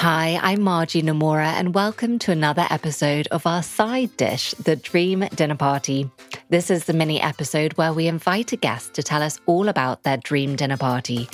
Hi, 0.00 0.40
I'm 0.42 0.62
Margie 0.62 1.02
Nomura, 1.02 1.44
and 1.44 1.74
welcome 1.74 2.18
to 2.20 2.32
another 2.32 2.66
episode 2.70 3.26
of 3.26 3.46
our 3.46 3.62
side 3.62 4.16
dish, 4.16 4.52
the 4.52 4.74
Dream 4.74 5.28
Dinner 5.34 5.56
Party. 5.56 6.08
This 6.50 6.68
is 6.68 6.84
the 6.84 6.92
mini 6.92 7.20
episode 7.20 7.74
where 7.74 7.92
we 7.92 8.08
invite 8.08 8.52
a 8.52 8.56
guest 8.56 8.94
to 8.94 9.04
tell 9.04 9.22
us 9.22 9.38
all 9.46 9.68
about 9.68 10.02
their 10.02 10.16
dream 10.16 10.56
dinner 10.56 10.76
party. 10.76 11.28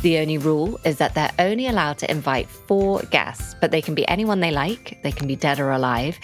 The 0.00 0.16
only 0.16 0.38
rule 0.38 0.80
is 0.86 0.96
that 0.96 1.12
they're 1.12 1.30
only 1.38 1.66
allowed 1.66 1.98
to 1.98 2.10
invite 2.10 2.48
four 2.48 3.02
guests, 3.10 3.54
but 3.60 3.70
they 3.70 3.82
can 3.82 3.94
be 3.94 4.08
anyone 4.08 4.40
they 4.40 4.50
like, 4.50 4.98
they 5.02 5.12
can 5.12 5.28
be 5.28 5.36
dead 5.36 5.60
or 5.60 5.72
alive. 5.72 6.18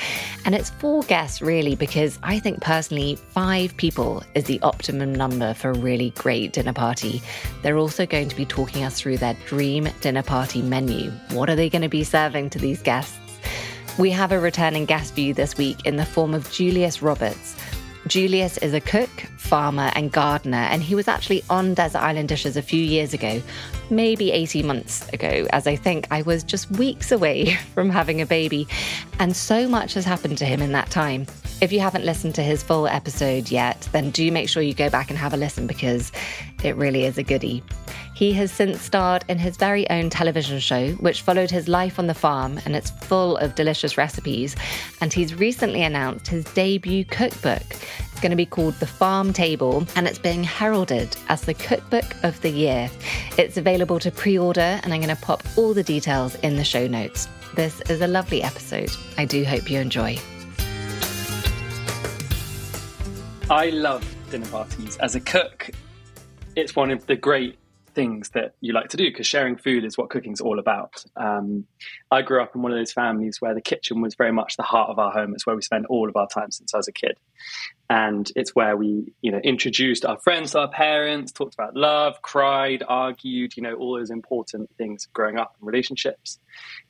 And 0.46 0.55
it's 0.55 0.70
four 0.70 1.02
guests 1.02 1.42
really 1.42 1.77
because 1.77 2.19
I 2.23 2.38
think 2.38 2.62
personally, 2.62 3.16
five 3.16 3.77
people 3.77 4.23
is 4.34 4.45
the 4.45 4.60
optimum 4.62 5.15
number 5.15 5.52
for 5.52 5.73
a 5.73 5.78
really 5.78 6.15
great 6.16 6.55
dinner 6.55 6.73
party. 6.73 7.20
They're 7.62 7.77
also 7.77 8.06
going 8.06 8.30
to 8.30 8.37
be 8.37 8.46
talking 8.46 8.83
us 8.83 8.98
through 8.98 9.19
their 9.19 9.37
dream 9.45 9.91
dinner 10.01 10.23
party 10.23 10.62
menu. 10.62 11.10
What 11.33 11.51
are 11.51 11.56
they 11.56 11.69
going 11.69 11.83
to 11.83 11.88
be 11.91 12.02
serving 12.02 12.48
to 12.51 12.59
these 12.59 12.80
guests? 12.80 13.19
We 13.98 14.10
have 14.12 14.33
a 14.33 14.41
returning 14.41 14.87
guest 14.87 15.19
you 15.19 15.34
this 15.34 15.59
week 15.59 15.84
in 15.84 15.96
the 15.96 16.06
form 16.06 16.33
of 16.33 16.51
Julius 16.51 17.02
Roberts. 17.02 17.56
Julius 18.09 18.57
is 18.59 18.73
a 18.73 18.80
cook, 18.80 19.11
farmer, 19.37 19.93
and 19.95 20.11
gardener, 20.11 20.57
and 20.57 20.83
he 20.83 20.95
was 20.95 21.09
actually 21.09 21.45
on 21.51 21.75
Desert 21.75 21.98
Island 21.98 22.29
Dishes 22.29 22.57
a 22.57 22.62
few 22.62 22.83
years 22.83 23.12
ago, 23.12 23.43
maybe 23.91 24.33
18 24.33 24.67
months 24.67 25.07
ago, 25.11 25.47
as 25.51 25.67
I 25.67 25.77
think 25.77 26.07
I 26.11 26.23
was 26.23 26.43
just 26.43 26.71
weeks 26.73 27.12
away 27.12 27.55
from 27.75 27.91
having 27.91 28.23
a 28.23 28.27
baby. 28.27 28.67
And 29.19 29.37
so 29.37 29.69
much 29.69 29.93
has 29.95 30.07
happened 30.07 30.39
to 30.39 30.47
him 30.47 30.62
in 30.62 30.73
that 30.73 30.91
time. 30.91 31.27
If 31.61 31.71
you 31.71 31.81
haven't 31.81 32.05
listened 32.05 32.34
to 32.37 32.43
his 32.43 32.62
full 32.62 32.87
episode 32.87 33.51
yet, 33.51 33.87
then 33.93 34.11
do 34.11 34.33
make 34.33 34.48
sure 34.48 34.62
you 34.62 34.75
go 34.75 34.89
back 34.89 35.11
and 35.11 35.19
have 35.19 35.34
a 35.34 35.37
listen 35.37 35.67
because 35.67 36.11
it 36.65 36.77
really 36.77 37.05
is 37.05 37.19
a 37.19 37.23
goodie. 37.23 37.62
He 38.18 38.32
has 38.32 38.50
since 38.50 38.82
starred 38.82 39.24
in 39.28 39.38
his 39.38 39.56
very 39.56 39.88
own 39.90 40.10
television 40.10 40.58
show, 40.58 40.90
which 40.95 41.22
followed 41.22 41.52
his 41.52 41.68
life 41.68 42.00
on 42.00 42.08
the 42.08 42.14
farm, 42.14 42.58
and 42.64 42.74
it's 42.74 42.91
full 42.91 43.36
of 43.36 43.54
delicious 43.54 43.97
recipes. 43.97 44.56
And 45.00 45.12
he's 45.12 45.36
recently 45.36 45.84
announced 45.84 46.27
his 46.27 46.44
debut 46.47 47.05
cookbook. 47.05 47.62
It's 47.70 48.20
going 48.20 48.33
to 48.33 48.36
be 48.36 48.44
called 48.44 48.75
The 48.80 48.88
Farm 48.88 49.33
Table, 49.33 49.86
and 49.94 50.08
it's 50.08 50.19
being 50.19 50.42
heralded 50.42 51.16
as 51.28 51.42
the 51.42 51.55
cookbook 51.55 52.06
of 52.25 52.41
the 52.41 52.50
year. 52.50 52.91
It's 53.36 53.56
available 53.56 54.00
to 54.00 54.10
pre 54.10 54.36
order, 54.36 54.80
and 54.82 54.92
I'm 54.92 55.00
going 55.00 55.14
to 55.14 55.22
pop 55.22 55.44
all 55.56 55.72
the 55.72 55.84
details 55.84 56.34
in 56.41 56.56
the 56.56 56.64
show 56.64 56.88
notes. 56.88 57.28
This 57.55 57.80
is 57.82 58.00
a 58.00 58.08
lovely 58.08 58.42
episode. 58.42 58.91
I 59.16 59.27
do 59.27 59.44
hope 59.44 59.70
you 59.70 59.78
enjoy. 59.78 60.19
I 63.48 63.70
love 63.70 64.05
dinner 64.28 64.48
parties. 64.48 64.97
As 64.97 65.14
a 65.14 65.20
cook, 65.20 65.70
it's 66.56 66.75
one 66.75 66.91
of 66.91 67.06
the 67.06 67.14
great 67.14 67.56
things 67.98 68.28
that 68.28 68.54
you 68.60 68.72
like 68.72 68.91
to 68.91 68.96
do 68.96 69.10
because 69.10 69.27
sharing 69.27 69.56
food 69.56 69.84
is 69.84 69.98
what 69.98 70.08
cooking's 70.08 70.41
all 70.41 70.60
about. 70.60 71.04
Um, 71.16 71.66
I 72.11 72.23
grew 72.23 72.42
up 72.42 72.55
in 72.55 72.62
one 72.62 72.73
of 72.73 72.78
those 72.78 72.92
families 72.92 73.41
where 73.41 73.55
the 73.55 73.61
kitchen 73.61 74.01
was 74.01 74.14
very 74.14 74.33
much 74.33 74.56
the 74.56 74.62
heart 74.62 74.91
of 74.91 74.98
our 74.98 75.11
home. 75.11 75.34
It's 75.34 75.47
where 75.47 75.56
we 75.56 75.62
spent 75.62 75.87
all 75.87 76.09
of 76.09 76.17
our 76.17 76.27
time 76.27 76.50
since 76.50 76.73
I 76.73 76.78
was 76.78 76.89
a 76.89 76.92
kid. 76.92 77.19
And 77.91 78.31
it's 78.37 78.55
where 78.55 78.77
we 78.77 79.15
you 79.23 79.31
know 79.31 79.39
introduced 79.39 80.05
our 80.05 80.19
friends 80.19 80.53
to 80.53 80.61
our 80.61 80.69
parents 80.69 81.33
talked 81.33 81.55
about 81.55 81.75
love 81.75 82.20
cried 82.20 82.83
argued 82.87 83.56
you 83.56 83.62
know 83.62 83.75
all 83.75 83.97
those 83.97 84.11
important 84.11 84.69
things 84.77 85.09
growing 85.12 85.39
up 85.39 85.56
in 85.61 85.67
relationships. 85.67 86.39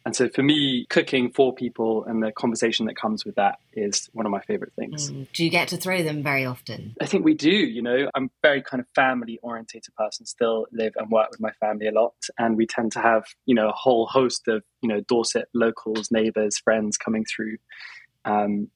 And 0.04 0.16
so 0.16 0.28
for 0.28 0.42
me 0.42 0.86
cooking 0.88 1.30
for 1.30 1.54
people 1.54 2.04
and 2.04 2.22
the 2.22 2.32
conversation 2.32 2.86
that 2.86 2.96
comes 2.96 3.24
with 3.24 3.36
that 3.36 3.58
is 3.74 4.08
one 4.12 4.26
of 4.26 4.32
my 4.32 4.40
favorite 4.40 4.72
things. 4.74 5.10
Mm. 5.10 5.28
do 5.32 5.44
you 5.44 5.50
get 5.50 5.68
to 5.68 5.76
throw 5.76 6.02
them 6.02 6.22
very 6.22 6.44
often? 6.44 6.96
I 7.00 7.06
think 7.06 7.24
we 7.24 7.34
do 7.34 7.50
you 7.50 7.82
know. 7.82 8.10
I'm 8.14 8.30
very 8.42 8.62
kind 8.62 8.80
of 8.80 8.88
family 8.94 9.38
orientated 9.42 9.94
person 9.94 10.26
still 10.26 10.66
live 10.72 10.94
and 10.96 11.10
work 11.10 11.30
with 11.30 11.40
my 11.40 11.52
family 11.60 11.86
a 11.86 11.92
lot. 11.92 12.14
And 12.38 12.56
we 12.56 12.66
tend 12.66 12.92
to 12.92 13.00
have 13.00 13.24
you 13.46 13.54
know 13.54 13.68
a 13.68 13.72
whole 13.72 14.06
host 14.06 14.48
of 14.48 14.64
you 14.82 14.88
know 14.88 15.00
dorset 15.00 15.48
locals 15.54 16.10
neighbors 16.10 16.58
friends 16.58 16.96
coming 16.96 17.24
through 17.24 17.56
um, 18.24 18.68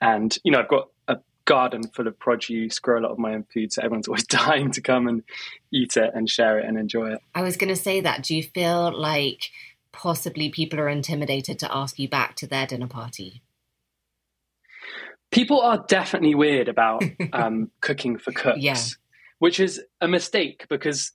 and 0.00 0.38
you 0.44 0.50
know 0.50 0.60
i've 0.60 0.68
got 0.68 0.88
a 1.08 1.16
garden 1.44 1.82
full 1.88 2.06
of 2.06 2.18
produce, 2.18 2.78
grow 2.78 2.98
a 2.98 3.02
lot 3.02 3.12
of 3.12 3.18
my 3.18 3.34
own 3.34 3.44
food. 3.52 3.72
So 3.72 3.82
everyone's 3.82 4.08
always 4.08 4.26
dying 4.26 4.70
to 4.72 4.80
come 4.80 5.06
and 5.06 5.22
eat 5.72 5.96
it 5.96 6.10
and 6.14 6.28
share 6.28 6.58
it 6.58 6.66
and 6.66 6.78
enjoy 6.78 7.12
it. 7.12 7.20
I 7.34 7.42
was 7.42 7.56
going 7.56 7.74
to 7.74 7.80
say 7.80 8.00
that. 8.00 8.22
Do 8.22 8.36
you 8.36 8.42
feel 8.42 8.98
like 8.98 9.50
possibly 9.92 10.50
people 10.50 10.80
are 10.80 10.88
intimidated 10.88 11.58
to 11.60 11.74
ask 11.74 11.98
you 11.98 12.08
back 12.08 12.34
to 12.36 12.46
their 12.46 12.66
dinner 12.66 12.88
party? 12.88 13.42
People 15.30 15.60
are 15.60 15.84
definitely 15.88 16.34
weird 16.34 16.68
about 16.68 17.02
um, 17.32 17.70
cooking 17.80 18.18
for 18.18 18.32
cooks, 18.32 18.60
yeah. 18.60 18.78
which 19.38 19.58
is 19.58 19.82
a 20.00 20.08
mistake 20.08 20.66
because 20.68 21.12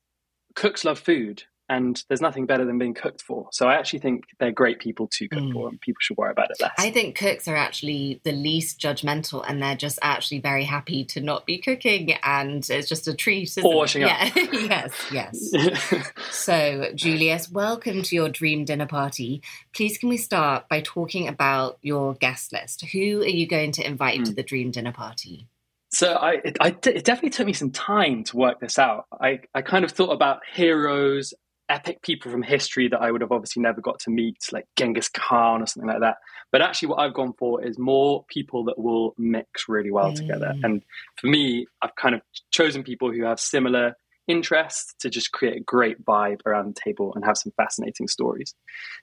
cooks 0.55 0.84
love 0.84 1.00
food 1.00 1.44
and 1.69 2.03
there's 2.07 2.22
nothing 2.22 2.47
better 2.47 2.66
than 2.66 2.80
being 2.80 2.96
cooked 2.96 3.22
for. 3.22 3.47
So 3.52 3.68
I 3.68 3.75
actually 3.75 4.00
think 4.00 4.25
they're 4.40 4.52
great 4.52 4.80
people 4.80 5.07
to 5.13 5.28
cook 5.28 5.44
mm. 5.44 5.53
for, 5.53 5.69
and 5.69 5.80
people 5.80 6.00
should 6.02 6.18
worry 6.18 6.31
about 6.31 6.50
it 6.50 6.57
less. 6.59 6.74
I 6.78 6.90
think 6.90 7.16
cooks 7.16 7.47
are 7.47 7.56
actually 7.56 8.19
the 8.24 8.31
least 8.31 8.80
judgmental, 8.80 9.46
and 9.47 9.62
they're 9.62 9.75
just 9.75 10.00
actually 10.02 10.40
very 10.40 10.63
happy 10.63 11.06
to 11.06 11.22
not 11.22 11.46
be 11.46 11.59
cooking, 11.59 12.13
and 12.24 12.68
it's 12.69 12.90
just 12.90 13.08
a 13.08 13.13
treat. 13.13 13.56
or 13.63 13.75
washing 13.75 14.03
up. 14.03 14.09
Yeah. 14.35 14.47
yes, 15.12 15.52
yes. 15.53 16.12
so, 16.31 16.91
Julius, 16.96 17.50
welcome 17.52 18.02
to 18.02 18.16
your 18.16 18.29
dream 18.29 18.66
dinner 18.66 18.88
party. 18.88 19.44
Please, 19.74 19.97
can 19.97 20.09
we 20.09 20.18
start 20.18 20.68
by 20.69 20.81
talking 20.81 21.28
about 21.28 21.78
your 21.81 22.16
guest 22.16 22.52
list? 22.52 22.84
Who 22.85 23.22
are 23.22 23.28
you 23.28 23.47
going 23.47 23.72
to 23.74 23.85
invite 23.85 24.22
mm. 24.22 24.25
to 24.25 24.34
the 24.34 24.44
dream 24.44 24.72
dinner 24.72 24.91
party? 24.91 25.47
So 25.91 26.13
I, 26.13 26.34
it, 26.44 26.58
I, 26.62 26.68
it 26.68 27.03
definitely 27.03 27.31
took 27.31 27.47
me 27.47 27.53
some 27.53 27.72
time 27.72 28.24
to 28.25 28.38
work 28.38 28.59
this 28.59 28.78
out. 28.78 29.06
I, 29.19 29.40
I 29.56 29.63
kind 29.63 29.84
of 29.84 29.91
thought 29.91 30.12
about 30.12 30.41
heroes 30.53 31.34
epic 31.69 32.02
people 32.02 32.31
from 32.31 32.41
history 32.41 32.88
that 32.90 33.02
I 33.02 33.12
would 33.12 33.22
have 33.22 33.31
obviously 33.31 33.62
never 33.62 33.80
got 33.80 34.00
to 34.00 34.09
meet, 34.09 34.38
like 34.52 34.66
Genghis 34.75 35.09
Khan 35.09 35.62
or 35.62 35.68
something 35.68 35.90
like 35.90 36.02
that. 36.02 36.18
But 36.52 36.62
actually, 36.62 36.90
what 36.90 37.00
I've 37.00 37.13
gone 37.13 37.34
for 37.38 37.63
is 37.63 37.78
more 37.78 38.25
people 38.28 38.66
that 38.66 38.80
will 38.80 39.13
mix 39.18 39.69
really 39.69 39.91
well 39.91 40.12
mm. 40.12 40.16
together. 40.16 40.53
And 40.63 40.84
for 41.18 41.28
me, 41.28 41.68
I've 41.81 41.96
kind 41.96 42.16
of 42.16 42.22
chosen 42.52 42.84
people 42.84 43.12
who 43.12 43.24
have 43.24 43.40
similar 43.40 43.94
interests 44.28 44.94
to 45.00 45.09
just 45.09 45.31
create 45.31 45.58
a 45.58 45.63
great 45.63 46.03
vibe 46.06 46.40
around 46.46 46.75
the 46.75 46.81
table 46.84 47.12
and 47.16 47.25
have 47.25 47.38
some 47.38 47.52
fascinating 47.58 48.08
stories. 48.08 48.53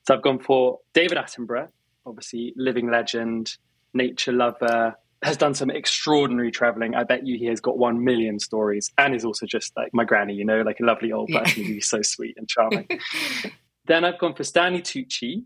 So 0.06 0.14
I've 0.14 0.22
gone 0.22 0.38
for 0.38 0.78
David 0.94 1.18
Attenborough, 1.18 1.68
obviously 2.04 2.52
living 2.56 2.90
legend, 2.90 3.56
nature 3.92 4.32
lover, 4.32 4.94
has 5.26 5.36
done 5.36 5.54
some 5.54 5.70
extraordinary 5.70 6.52
traveling. 6.52 6.94
I 6.94 7.02
bet 7.02 7.26
you 7.26 7.36
he 7.36 7.46
has 7.46 7.60
got 7.60 7.76
one 7.76 8.04
million 8.04 8.38
stories 8.38 8.92
and 8.96 9.12
is 9.12 9.24
also 9.24 9.44
just 9.44 9.76
like 9.76 9.92
my 9.92 10.04
granny, 10.04 10.34
you 10.34 10.44
know, 10.44 10.62
like 10.62 10.78
a 10.80 10.84
lovely 10.84 11.10
old 11.10 11.30
person 11.30 11.62
yeah. 11.62 11.68
who's 11.68 11.88
so 11.88 12.00
sweet 12.00 12.36
and 12.36 12.48
charming. 12.48 12.88
then 13.86 14.04
I've 14.04 14.20
gone 14.20 14.34
for 14.34 14.44
Stanley 14.44 14.82
Tucci. 14.82 15.44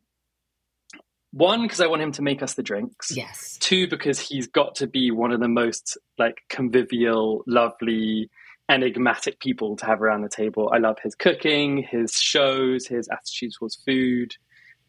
One, 1.33 1.63
because 1.63 1.81
I 1.81 1.87
want 1.87 2.03
him 2.03 2.13
to 2.13 2.23
make 2.23 2.43
us 2.43 2.55
the 2.55 2.63
drinks. 2.63 3.11
Yes. 3.17 3.57
Two, 3.59 3.89
because 3.89 4.19
he's 4.19 4.49
got 4.49 4.75
to 4.77 4.87
be 4.87 5.11
one 5.11 5.33
of 5.33 5.41
the 5.41 5.49
most 5.49 5.97
like 6.19 6.43
convivial, 6.51 7.43
lovely, 7.47 8.29
enigmatic 8.69 9.41
people 9.41 9.77
to 9.77 9.87
have 9.87 10.03
around 10.03 10.23
the 10.23 10.29
table. 10.29 10.71
I 10.75 10.79
love 10.79 10.99
his 11.03 11.15
cooking, 11.15 11.87
his 11.91 12.13
shows, 12.13 12.87
his 12.87 13.09
attitude 13.09 13.53
towards 13.59 13.77
food. 13.87 14.35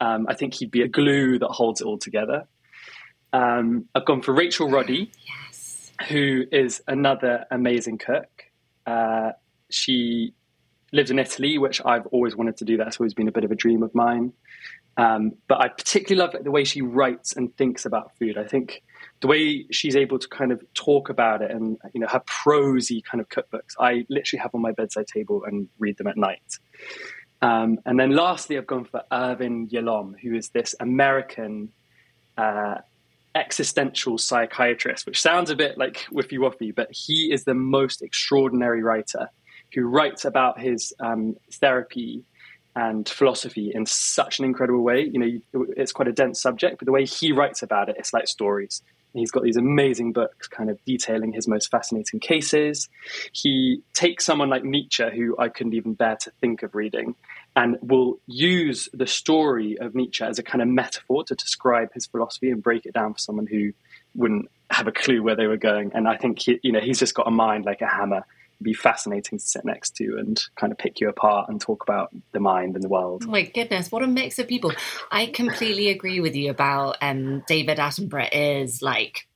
Um, 0.02 0.25
I 0.28 0.35
think 0.35 0.56
he'd 0.56 0.72
be 0.72 0.81
a 0.81 0.90
glue 0.90 1.40
that 1.40 1.47
holds 1.47 1.79
it 1.79 1.85
all 1.85 1.97
together. 1.97 2.47
Um, 3.34 3.86
I've 3.96 4.06
gone 4.06 4.22
for 4.22 4.34
Rachel 4.34 4.69
Roddy, 4.69 5.12
yes. 5.28 5.92
who 6.09 6.44
is 6.52 6.81
another 6.88 7.46
amazing 7.50 7.97
cook. 7.97 8.30
Uh, 8.86 9.31
she 9.69 10.34
lives 10.92 11.12
in 11.12 11.19
Italy, 11.19 11.58
which 11.58 11.81
I've 11.86 12.06
always 12.08 12.36
wanted 12.36 12.58
to 12.58 12.66
do. 12.66 12.78
That's 12.78 13.00
always 13.00 13.14
been 13.14 13.28
a 13.28 13.31
bit 13.31 13.44
of 13.44 13.52
a 13.52 13.56
dream 13.56 13.84
of 13.84 13.96
mine. 13.96 14.34
Um, 14.97 15.34
but 15.47 15.62
I 15.62 15.70
particularly 15.70 16.20
love 16.22 16.44
the 16.44 16.52
way 16.52 16.66
she 16.66 16.81
writes 16.81 17.34
and 17.34 17.56
thinks 17.56 17.86
about 17.86 18.12
food. 18.18 18.38
I 18.38 18.44
think 18.44 18.84
the 19.22 19.28
way 19.28 19.66
she's 19.72 19.96
able 19.96 20.20
to 20.20 20.28
kind 20.28 20.52
of 20.52 20.62
talk 20.74 21.09
about 21.09 21.41
it 21.41 21.52
and 21.52 21.78
you 21.94 22.02
know 22.02 22.08
her 22.08 22.22
prosy 22.25 23.02
kind 23.02 23.22
of 23.22 23.30
cookbooks. 23.30 23.75
I 23.80 24.06
literally 24.09 24.41
have 24.41 24.53
on 24.53 24.62
my 24.62 24.74
bedside 24.74 25.08
table 25.08 25.44
and 25.46 25.70
read 25.80 25.97
them 25.97 26.08
at 26.08 26.18
night. 26.18 26.59
Um, 27.41 27.80
and 27.86 28.00
then 28.00 28.12
lastly, 28.12 28.58
I've 28.58 28.68
gone 28.68 28.86
for 28.86 29.02
Irvin 29.11 29.70
Yalom, 29.70 30.14
who 30.22 30.35
is 30.35 30.50
this 30.50 30.76
American 30.79 31.70
uh, 32.38 32.76
existential 33.35 34.17
psychiatrist, 34.17 35.05
which 35.05 35.22
sounds 35.22 35.49
a 35.49 35.55
bit 35.55 35.78
like 35.78 36.05
Whiffy 36.11 36.37
Woffy, 36.37 36.73
but 36.73 36.89
he 36.91 37.31
is 37.31 37.43
the 37.43 37.53
most 37.53 38.01
extraordinary 38.01 38.83
writer 38.83 39.29
who 39.73 39.83
writes 39.83 40.25
about 40.25 40.59
his 40.59 40.93
um, 40.99 41.35
therapy 41.53 42.23
and 42.75 43.07
philosophy 43.07 43.72
in 43.73 43.85
such 43.85 44.39
an 44.39 44.45
incredible 44.45 44.81
way. 44.81 45.01
You 45.01 45.19
know, 45.19 45.66
it's 45.75 45.91
quite 45.91 46.07
a 46.07 46.13
dense 46.13 46.41
subject, 46.41 46.79
but 46.79 46.85
the 46.85 46.91
way 46.91 47.05
he 47.05 47.31
writes 47.31 47.61
about 47.63 47.89
it, 47.89 47.95
it's 47.97 48.13
like 48.13 48.28
stories. 48.28 48.81
He's 49.13 49.31
got 49.31 49.43
these 49.43 49.58
amazing 49.58 50.13
books 50.13 50.47
kind 50.47 50.69
of 50.69 50.79
detailing 50.85 51.34
his 51.34 51.47
most 51.47 51.69
fascinating 51.69 52.19
cases. 52.19 52.90
He 53.34 53.81
takes 53.93 54.25
someone 54.25 54.49
like 54.49 54.63
Nietzsche, 54.63 55.03
who 55.13 55.35
I 55.37 55.49
couldn't 55.49 55.73
even 55.73 55.93
bear 55.93 56.16
to 56.22 56.31
think 56.41 56.63
of 56.63 56.75
reading, 56.75 57.16
and 57.55 57.78
will 57.81 58.19
use 58.28 58.87
the 58.93 59.08
story 59.08 59.78
of 59.79 59.96
Nietzsche 59.96 60.23
as 60.23 60.40
a 60.40 60.43
kind 60.43 60.61
of 60.61 60.67
metaphor 60.67 61.23
to 61.25 61.35
describe 61.35 61.93
his 61.93 62.05
philosophy 62.05 62.49
and 62.52 62.63
break 62.63 62.85
it 62.85 62.93
down 62.93 63.13
for 63.13 63.19
someone 63.19 63.47
who 63.47 63.73
wouldn't 64.16 64.49
have 64.69 64.87
a 64.87 64.91
clue 64.91 65.22
where 65.22 65.35
they 65.35 65.47
were 65.47 65.57
going. 65.57 65.91
And 65.93 66.07
I 66.07 66.17
think 66.17 66.40
he, 66.40 66.59
you 66.64 66.72
know 66.72 66.79
he's 66.79 66.99
just 66.99 67.14
got 67.14 67.28
a 67.28 67.31
mind 67.31 67.66
like 67.66 67.81
a 67.81 67.87
hammer. 67.87 68.25
Be 68.61 68.73
fascinating 68.73 69.40
to 69.40 69.46
sit 69.46 69.66
next 69.66 69.96
to 69.97 70.17
and 70.17 70.41
kind 70.55 70.72
of 70.72 70.78
pick 70.78 70.99
you 70.99 71.09
apart 71.09 71.49
and 71.49 71.59
talk 71.59 71.84
about 71.84 72.13
the 72.31 72.40
mind 72.40 72.75
and 72.75 72.84
the 72.84 72.90
world. 72.90 73.23
Oh 73.28 73.31
my 73.31 73.43
goodness, 73.43 73.91
what 73.91 74.03
a 74.03 74.08
mix 74.08 74.40
of 74.40 74.47
people! 74.47 74.73
I 75.11 75.28
completely 75.28 75.90
agree 75.90 76.19
with 76.19 76.35
you 76.35 76.49
about 76.49 76.97
um, 77.02 77.43
David 77.47 77.78
Attenborough 77.78 78.29
is 78.31 78.81
like 78.81 79.28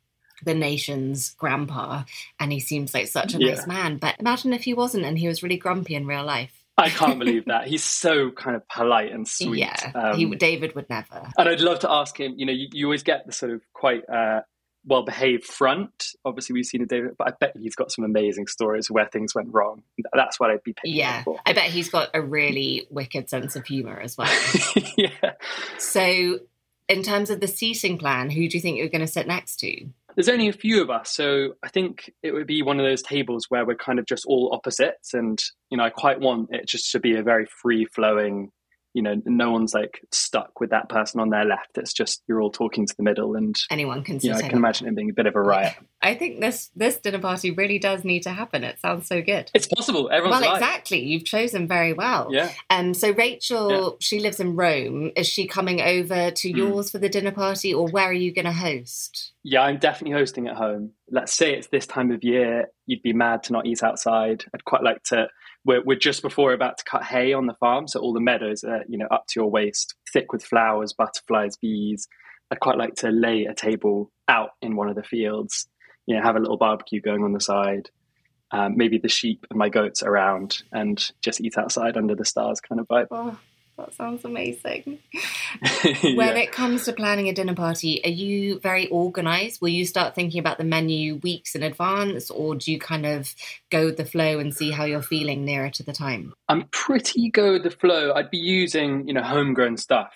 the 0.43 0.53
nation's 0.53 1.31
grandpa, 1.35 2.03
and 2.39 2.51
he 2.51 2.59
seems 2.59 2.93
like 2.93 3.07
such 3.07 3.33
a 3.33 3.39
nice 3.39 3.67
man. 3.67 3.97
But 3.97 4.15
imagine 4.19 4.53
if 4.53 4.63
he 4.63 4.73
wasn't, 4.73 5.05
and 5.05 5.17
he 5.17 5.27
was 5.27 5.43
really 5.43 5.57
grumpy 5.57 5.95
in 5.95 6.05
real 6.05 6.23
life. 6.23 6.51
I 6.77 6.89
can't 6.89 7.17
believe 7.19 7.45
that. 7.45 7.67
He's 7.67 7.83
so 7.83 8.31
kind 8.31 8.55
of 8.55 8.67
polite 8.67 9.11
and 9.11 9.27
sweet. 9.27 9.59
Yeah, 9.59 9.91
um, 9.95 10.17
he, 10.17 10.25
David 10.35 10.75
would 10.75 10.89
never. 10.89 11.29
And 11.37 11.47
I'd 11.49 11.61
love 11.61 11.79
to 11.79 11.91
ask 11.91 12.19
him. 12.19 12.33
You 12.37 12.45
know, 12.45 12.51
you, 12.51 12.67
you 12.73 12.85
always 12.85 13.03
get 13.03 13.25
the 13.25 13.31
sort 13.31 13.53
of 13.53 13.61
quite 13.73 14.07
uh, 14.09 14.41
well 14.85 15.03
behaved 15.03 15.45
front. 15.45 16.07
Obviously, 16.23 16.53
we've 16.53 16.65
seen 16.65 16.81
a 16.81 16.85
David, 16.85 17.11
but 17.17 17.27
I 17.27 17.31
bet 17.39 17.53
he's 17.59 17.75
got 17.75 17.91
some 17.91 18.05
amazing 18.05 18.47
stories 18.47 18.89
where 18.89 19.07
things 19.07 19.33
went 19.35 19.53
wrong. 19.53 19.83
That's 20.13 20.39
what 20.39 20.51
I'd 20.51 20.63
be 20.63 20.73
picking. 20.73 20.95
Yeah, 20.95 21.23
I 21.45 21.53
bet 21.53 21.65
he's 21.65 21.89
got 21.89 22.09
a 22.13 22.21
really 22.21 22.87
wicked 22.89 23.29
sense 23.29 23.55
of 23.55 23.65
humor 23.65 23.99
as 23.99 24.17
well. 24.17 24.31
yeah. 24.97 25.33
So, 25.77 26.39
in 26.87 27.03
terms 27.03 27.29
of 27.29 27.39
the 27.39 27.47
seating 27.47 27.97
plan, 27.97 28.29
who 28.29 28.47
do 28.47 28.57
you 28.57 28.61
think 28.61 28.77
you're 28.77 28.89
going 28.89 29.01
to 29.01 29.07
sit 29.07 29.27
next 29.27 29.57
to? 29.57 29.87
there's 30.15 30.29
only 30.29 30.47
a 30.47 30.53
few 30.53 30.81
of 30.81 30.89
us, 30.89 31.11
so 31.11 31.55
I 31.61 31.67
think 31.67 32.09
it 32.23 32.31
would 32.31 32.47
be 32.47 32.61
one 32.61 32.79
of 32.79 32.85
those 32.85 33.01
tables 33.01 33.47
where 33.49 33.65
we're 33.65 33.75
kind 33.75 33.99
of 33.99 34.05
just 34.05 34.25
all 34.25 34.49
opposites, 34.53 35.13
and 35.13 35.41
you 35.69 35.77
know, 35.77 35.83
I 35.83 35.89
quite 35.89 36.21
want 36.21 36.49
it 36.51 36.67
just 36.67 36.91
to 36.93 36.99
be 36.99 37.17
a 37.17 37.23
very 37.23 37.45
free 37.61 37.85
flowing 37.85 38.51
you 38.95 39.01
know 39.01 39.21
no 39.25 39.51
one's 39.51 39.73
like 39.73 39.99
stuck 40.11 40.61
with 40.61 40.69
that 40.69 40.87
person 40.87 41.19
on 41.19 41.29
their 41.29 41.43
left. 41.43 41.77
It's 41.77 41.91
just 41.91 42.23
you're 42.27 42.41
all 42.41 42.49
talking 42.49 42.87
to 42.87 42.95
the 42.95 43.03
middle 43.03 43.35
and 43.35 43.53
anyone 43.69 44.05
can 44.05 44.19
you 44.21 44.31
know, 44.31 44.37
i 44.37 44.41
can 44.41 44.57
imagine 44.57 44.87
it 44.87 44.95
being 44.95 45.09
a 45.09 45.13
bit 45.13 45.27
of 45.27 45.35
a 45.35 45.41
riot. 45.41 45.75
I 46.01 46.15
think 46.15 46.39
this 46.39 46.71
this 46.77 46.95
dinner 46.95 47.19
party 47.19 47.51
really 47.51 47.77
does 47.77 48.05
need 48.05 48.23
to 48.23 48.29
happen. 48.29 48.63
It 48.63 48.79
sounds 48.79 49.07
so 49.07 49.21
good. 49.21 49.51
It's 49.53 49.67
possible. 49.67 50.09
Everyone's 50.09 50.45
well 50.45 50.55
exactly. 50.55 51.03
You've 51.03 51.25
chosen 51.25 51.67
very 51.67 51.91
well. 51.91 52.29
Yeah. 52.31 52.53
Um 52.69 52.93
so 52.93 53.11
rachel 53.11 53.69
yeah. 53.69 53.89
she 53.99 54.19
lives 54.19 54.39
in 54.39 54.55
rome. 54.55 55.11
Is 55.17 55.27
she 55.27 55.45
coming 55.45 55.81
over 55.81 56.31
to 56.31 56.49
mm. 56.49 56.55
yours 56.55 56.89
for 56.89 56.97
the 56.97 57.09
dinner 57.09 57.31
party 57.31 57.73
or 57.73 57.89
where 57.89 58.05
are 58.05 58.13
you 58.13 58.33
going 58.33 58.45
to 58.45 58.53
host? 58.53 59.33
Yeah 59.43 59.61
i'm 59.63 59.77
definitely 59.77 60.17
hosting 60.17 60.47
at 60.47 60.55
home. 60.55 60.91
Let's 61.11 61.33
say 61.33 61.53
it's 61.53 61.67
this 61.67 61.85
time 61.85 62.11
of 62.11 62.23
year. 62.23 62.67
You'd 62.85 63.03
be 63.03 63.11
mad 63.11 63.43
to 63.43 63.51
not 63.51 63.65
eat 63.65 63.83
outside. 63.83 64.45
I'd 64.53 64.63
quite 64.63 64.83
like 64.83 65.03
to 65.03 65.27
we're, 65.65 65.83
we're 65.83 65.97
just 65.97 66.21
before 66.21 66.53
about 66.53 66.77
to 66.77 66.83
cut 66.85 67.03
hay 67.03 67.33
on 67.33 67.47
the 67.47 67.55
farm, 67.55 67.87
so 67.87 67.99
all 67.99 68.13
the 68.13 68.21
meadows 68.21 68.63
are 68.63 68.83
you 68.87 68.97
know 68.97 69.07
up 69.11 69.25
to 69.29 69.39
your 69.39 69.49
waist, 69.49 69.95
thick 70.13 70.31
with 70.31 70.43
flowers, 70.43 70.93
butterflies, 70.93 71.57
bees. 71.57 72.07
I'd 72.51 72.59
quite 72.59 72.77
like 72.77 72.95
to 72.97 73.09
lay 73.09 73.45
a 73.45 73.55
table 73.55 74.11
out 74.27 74.51
in 74.61 74.75
one 74.75 74.87
of 74.87 74.95
the 74.95 75.03
fields, 75.03 75.67
you 76.05 76.15
know, 76.15 76.21
have 76.21 76.35
a 76.35 76.39
little 76.39 76.57
barbecue 76.57 77.01
going 77.01 77.23
on 77.23 77.33
the 77.33 77.39
side, 77.39 77.89
um, 78.51 78.77
maybe 78.77 78.99
the 78.99 79.09
sheep 79.09 79.45
and 79.49 79.57
my 79.57 79.69
goats 79.69 80.03
around, 80.03 80.61
and 80.71 81.11
just 81.21 81.41
eat 81.41 81.57
outside 81.57 81.97
under 81.97 82.15
the 82.15 82.25
stars, 82.25 82.61
kind 82.61 82.79
of 82.79 82.87
vibe. 82.87 83.07
Oh, 83.09 83.37
that 83.77 83.93
sounds 83.93 84.23
amazing. 84.23 84.99
yeah. 86.01 86.15
When 86.15 86.37
it 86.37 86.51
comes 86.51 86.85
to 86.85 86.93
planning 86.93 87.27
a 87.27 87.33
dinner 87.33 87.55
party, 87.55 88.01
are 88.03 88.09
you 88.09 88.59
very 88.59 88.87
organized? 88.87 89.61
Will 89.61 89.69
you 89.69 89.85
start 89.85 90.15
thinking 90.15 90.39
about 90.39 90.57
the 90.57 90.63
menu 90.63 91.15
weeks 91.15 91.55
in 91.55 91.63
advance, 91.63 92.29
or 92.29 92.55
do 92.55 92.71
you 92.71 92.79
kind 92.79 93.05
of 93.05 93.33
go 93.69 93.85
with 93.85 93.97
the 93.97 94.05
flow 94.05 94.39
and 94.39 94.53
see 94.53 94.71
how 94.71 94.85
you're 94.85 95.01
feeling 95.01 95.45
nearer 95.45 95.69
to 95.71 95.83
the 95.83 95.93
time? 95.93 96.33
I'm 96.47 96.67
pretty 96.71 97.29
go 97.29 97.53
with 97.53 97.63
the 97.63 97.71
flow. 97.71 98.13
I'd 98.13 98.29
be 98.29 98.37
using, 98.37 99.07
you 99.07 99.13
know, 99.13 99.23
homegrown 99.23 99.77
stuff 99.77 100.13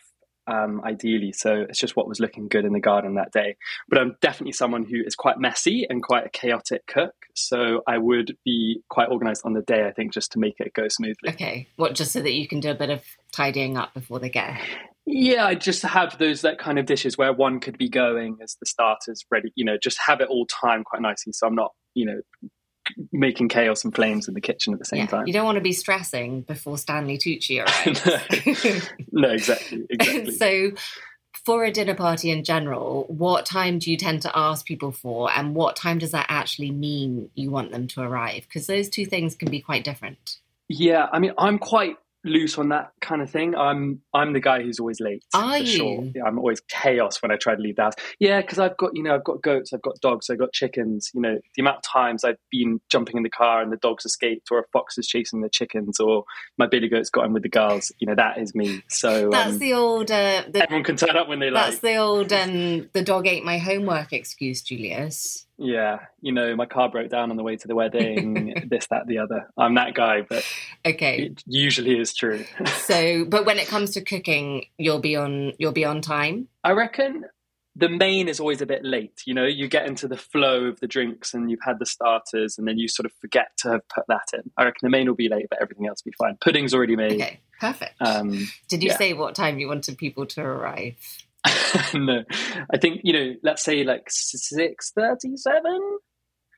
um, 0.50 0.82
ideally. 0.84 1.32
So 1.32 1.66
it's 1.70 1.80
just 1.80 1.96
what 1.96 2.08
was 2.08 2.20
looking 2.20 2.48
good 2.48 2.66
in 2.66 2.74
the 2.74 2.80
garden 2.80 3.16
that 3.16 3.32
day. 3.32 3.58
But 3.88 4.00
I'm 4.00 4.16
definitely 4.22 4.54
someone 4.54 4.84
who 4.84 5.02
is 5.06 5.16
quite 5.16 5.38
messy 5.38 5.86
and 5.90 6.02
quite 6.02 6.26
a 6.26 6.30
chaotic 6.30 6.86
cook. 6.88 7.14
So 7.48 7.82
I 7.88 7.98
would 7.98 8.36
be 8.46 8.82
quite 8.90 9.10
organized 9.10 9.44
on 9.46 9.54
the 9.54 9.62
day, 9.62 9.88
I 9.88 9.92
think, 9.92 10.14
just 10.14 10.32
to 10.34 10.40
make 10.40 10.56
it 10.60 10.74
go 10.74 10.88
smoothly. 10.88 11.30
Okay. 11.30 11.68
What, 11.76 11.96
just 11.96 12.12
so 12.12 12.22
that 12.22 12.34
you 12.34 12.48
can 12.48 12.60
do 12.60 12.72
a 12.72 12.76
bit 12.76 12.90
of 12.90 13.04
tidying 13.32 13.78
up 13.78 13.94
before 13.94 14.20
they 14.20 14.30
get 14.30 14.60
yeah, 15.12 15.46
I 15.46 15.56
just 15.56 15.82
have 15.82 16.18
those 16.20 16.42
that 16.42 16.60
kind 16.60 16.78
of 16.78 16.86
dishes 16.86 17.18
where 17.18 17.34
one 17.34 17.60
could 17.60 17.78
be 17.78 17.90
going 17.90 18.38
as 18.44 18.58
the 18.60 18.68
starters 18.68 19.26
ready, 19.32 19.52
you 19.56 19.66
know, 19.66 19.78
just 19.82 19.98
have 20.06 20.22
it 20.22 20.30
all 20.30 20.46
timed 20.46 20.86
quite 20.86 21.02
nicely. 21.02 21.34
So 21.34 21.48
I'm 21.48 21.56
not, 21.56 21.72
you 21.96 22.06
know, 22.06 22.22
making 23.12 23.50
chaos 23.50 23.84
and 23.84 23.94
flames 23.94 24.28
in 24.28 24.36
the 24.36 24.42
kitchen 24.42 24.74
at 24.74 24.80
the 24.80 24.86
same 24.86 25.00
yeah, 25.00 25.08
time. 25.08 25.28
You 25.28 25.34
don't 25.34 25.46
want 25.46 25.56
to 25.56 25.64
be 25.64 25.74
stressing 25.74 26.42
before 26.42 26.78
Stanley 26.78 27.18
Tucci 27.18 27.60
arrives. 27.60 28.06
no. 29.12 29.22
no, 29.28 29.34
exactly, 29.34 29.86
exactly. 29.90 30.32
so, 30.38 30.72
for 31.46 31.64
a 31.64 31.72
dinner 31.72 31.96
party 31.96 32.32
in 32.32 32.44
general, 32.44 33.06
what 33.08 33.46
time 33.46 33.80
do 33.80 33.90
you 33.92 33.98
tend 33.98 34.22
to 34.24 34.32
ask 34.38 34.66
people 34.66 34.92
for, 34.92 35.32
and 35.32 35.56
what 35.56 35.76
time 35.76 35.98
does 35.98 36.12
that 36.12 36.26
actually 36.30 36.72
mean 36.72 37.30
you 37.36 37.52
want 37.52 37.72
them 37.72 37.88
to 37.90 38.02
arrive? 38.02 38.46
Because 38.48 38.68
those 38.68 38.90
two 38.90 39.06
things 39.06 39.36
can 39.36 39.50
be 39.50 39.62
quite 39.62 39.84
different. 39.84 40.38
Yeah, 40.68 41.08
I 41.12 41.20
mean, 41.20 41.34
I'm 41.38 41.58
quite 41.58 41.98
loose 42.24 42.58
on 42.58 42.70
that 42.70 42.92
kind 43.02 43.22
of 43.22 43.30
thing. 43.30 43.56
I'm 43.56 44.02
I'm 44.14 44.34
the 44.34 44.40
guy 44.40 44.62
who's 44.62 44.80
always 44.80 45.00
late. 45.00 45.24
Are 45.34 45.58
you? 45.58 45.66
Sure. 45.66 46.04
Yeah, 46.16 46.24
I'm 46.26 46.38
always 46.38 46.62
chaos 46.68 47.22
when 47.22 47.32
I 47.32 47.38
try 47.38 47.56
to 47.56 47.62
leave 47.62 47.78
the 47.78 47.84
house. 47.84 47.94
Yeah, 48.20 48.42
because 48.42 48.60
I've 48.60 48.78
got 48.78 48.96
you 48.96 49.04
know 49.04 49.16
I've 49.16 49.24
got 49.24 49.42
goats, 49.42 49.74
I've 49.74 49.82
got 49.82 50.00
dogs, 50.02 50.30
I've 50.30 50.40
got 50.40 50.52
chickens. 50.52 51.12
You 51.14 51.22
know 51.22 51.40
the 51.56 51.62
amount 51.62 51.78
of 51.78 51.84
times 51.84 52.24
I've 52.24 52.38
been 52.52 52.82
jumping 52.90 53.18
in 53.18 53.24
the 53.24 53.30
car 53.30 53.62
and 53.62 53.72
the 53.72 53.78
dogs 53.78 54.06
escaped, 54.06 54.48
or 54.52 54.60
a 54.60 54.64
fox 54.74 54.98
is 54.98 55.08
chasing 55.08 55.42
the 55.42 55.50
chickens, 55.50 56.00
or 56.00 56.26
my 56.58 56.68
billy 56.68 56.90
goat's 56.90 57.10
got 57.10 57.26
in 57.26 57.34
with 57.34 57.44
the 57.44 57.50
girls. 57.50 57.92
You 58.00 58.08
know 58.08 58.16
that 58.16 58.38
is 58.38 58.54
me. 58.54 58.84
So 58.90 59.30
that's 59.30 59.54
um, 59.54 59.60
the 59.60 59.74
old. 59.74 60.12
Uh, 60.12 60.44
the, 60.50 60.64
everyone 60.64 60.84
can 60.84 60.98
turn 60.98 61.16
up 61.16 61.28
when 61.28 61.40
they 61.40 61.50
that's 61.50 61.56
like. 61.56 61.66
That's 61.72 61.82
the 61.82 61.96
old 61.98 62.34
um, 62.34 62.90
the 62.94 63.04
dog 63.04 63.28
ate 63.28 63.44
my 63.44 63.58
homework 63.58 64.14
excuse, 64.14 64.62
Julius. 64.62 65.46
Yeah, 65.62 66.00
you 66.22 66.32
know, 66.32 66.56
my 66.56 66.66
car 66.66 66.90
broke 66.90 67.10
down 67.10 67.32
on 67.32 67.38
the 67.38 67.44
way 67.44 67.58
to 67.58 67.68
the 67.68 67.76
wedding, 67.76 68.54
this, 68.70 68.88
that, 68.88 69.08
the 69.08 69.18
other. 69.18 69.50
I'm 69.58 69.76
that 69.76 69.94
guy, 69.94 70.22
but 70.22 70.46
okay, 70.86 71.18
it 71.18 71.44
usually 71.46 72.00
is 72.00 72.14
true. 72.14 72.46
so, 72.78 73.26
but 73.26 73.46
when 73.46 73.60
it 73.60 73.68
comes 73.68 73.92
to 73.92 74.02
cooking, 74.02 74.68
you'll 74.78 75.02
be 75.02 75.18
on 75.18 75.54
you'll 75.60 75.74
be 75.74 75.84
on 75.84 76.00
time. 76.00 76.48
I 76.64 76.72
reckon 76.72 77.26
the 77.76 77.90
main 77.90 78.30
is 78.30 78.40
always 78.40 78.62
a 78.62 78.66
bit 78.66 78.86
late. 78.86 79.22
You 79.26 79.34
know, 79.34 79.46
you 79.46 79.68
get 79.68 79.86
into 79.86 80.08
the 80.08 80.16
flow 80.16 80.64
of 80.66 80.80
the 80.80 80.88
drinks 80.88 81.34
and 81.34 81.52
you've 81.52 81.60
had 81.62 81.78
the 81.78 81.86
starters, 81.86 82.58
and 82.58 82.66
then 82.66 82.78
you 82.78 82.88
sort 82.88 83.06
of 83.06 83.12
forget 83.20 83.50
to 83.58 83.72
have 83.72 83.90
put 83.90 84.06
that 84.08 84.30
in. 84.34 84.50
I 84.56 84.64
reckon 84.64 84.80
the 84.84 84.90
main 84.90 85.08
will 85.08 85.16
be 85.16 85.28
late, 85.28 85.48
but 85.50 85.62
everything 85.62 85.88
else 85.88 86.02
will 86.06 86.12
be 86.12 86.16
fine. 86.18 86.38
Pudding's 86.40 86.74
already 86.74 86.96
made. 86.96 87.22
Okay, 87.22 87.40
perfect. 87.60 87.96
Um, 88.00 88.48
Did 88.70 88.82
you 88.82 88.92
yeah. 88.92 88.98
say 88.98 89.12
what 89.12 89.36
time 89.36 89.60
you 89.60 89.68
wanted 89.68 89.98
people 89.98 90.26
to 90.28 90.42
arrive? 90.42 90.96
no, 91.94 92.20
uh, 92.20 92.24
I 92.72 92.78
think 92.78 93.02
you 93.04 93.14
know. 93.14 93.36
Let's 93.44 93.64
say 93.64 93.84
like 93.84 94.04
six 94.10 94.92
thirty-seven, 94.92 95.98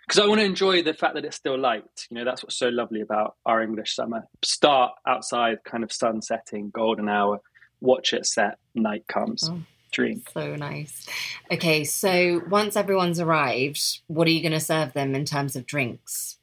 because 0.08 0.20
I 0.20 0.28
want 0.28 0.40
to 0.40 0.46
enjoy 0.46 0.84
the 0.84 0.94
fact 0.94 1.16
that 1.16 1.26
it's 1.26 1.38
still 1.38 1.58
light. 1.58 1.84
You 2.10 2.18
know, 2.18 2.26
that's 2.26 2.44
what's 2.44 2.58
so 2.58 2.70
lovely 2.70 3.02
about 3.02 3.36
our 3.46 3.62
English 3.62 3.96
summer. 3.96 4.28
Start 4.44 4.94
outside, 5.08 5.64
kind 5.64 5.84
of 5.84 5.92
sun 5.92 6.22
setting, 6.22 6.70
golden 6.70 7.10
hour. 7.10 7.40
Watch 7.80 8.14
it 8.14 8.26
set. 8.26 8.58
Night 8.76 9.08
comes. 9.08 9.50
Oh, 9.50 9.62
Dream. 9.92 10.24
So 10.34 10.56
nice. 10.56 11.06
Okay, 11.52 11.84
so 11.84 12.42
once 12.50 12.76
everyone's 12.76 13.20
arrived, 13.20 14.00
what 14.08 14.28
are 14.28 14.32
you 14.32 14.42
going 14.42 14.54
to 14.54 14.60
serve 14.60 14.94
them 14.94 15.16
in 15.16 15.26
terms 15.26 15.56
of 15.56 15.66
drinks? 15.66 16.38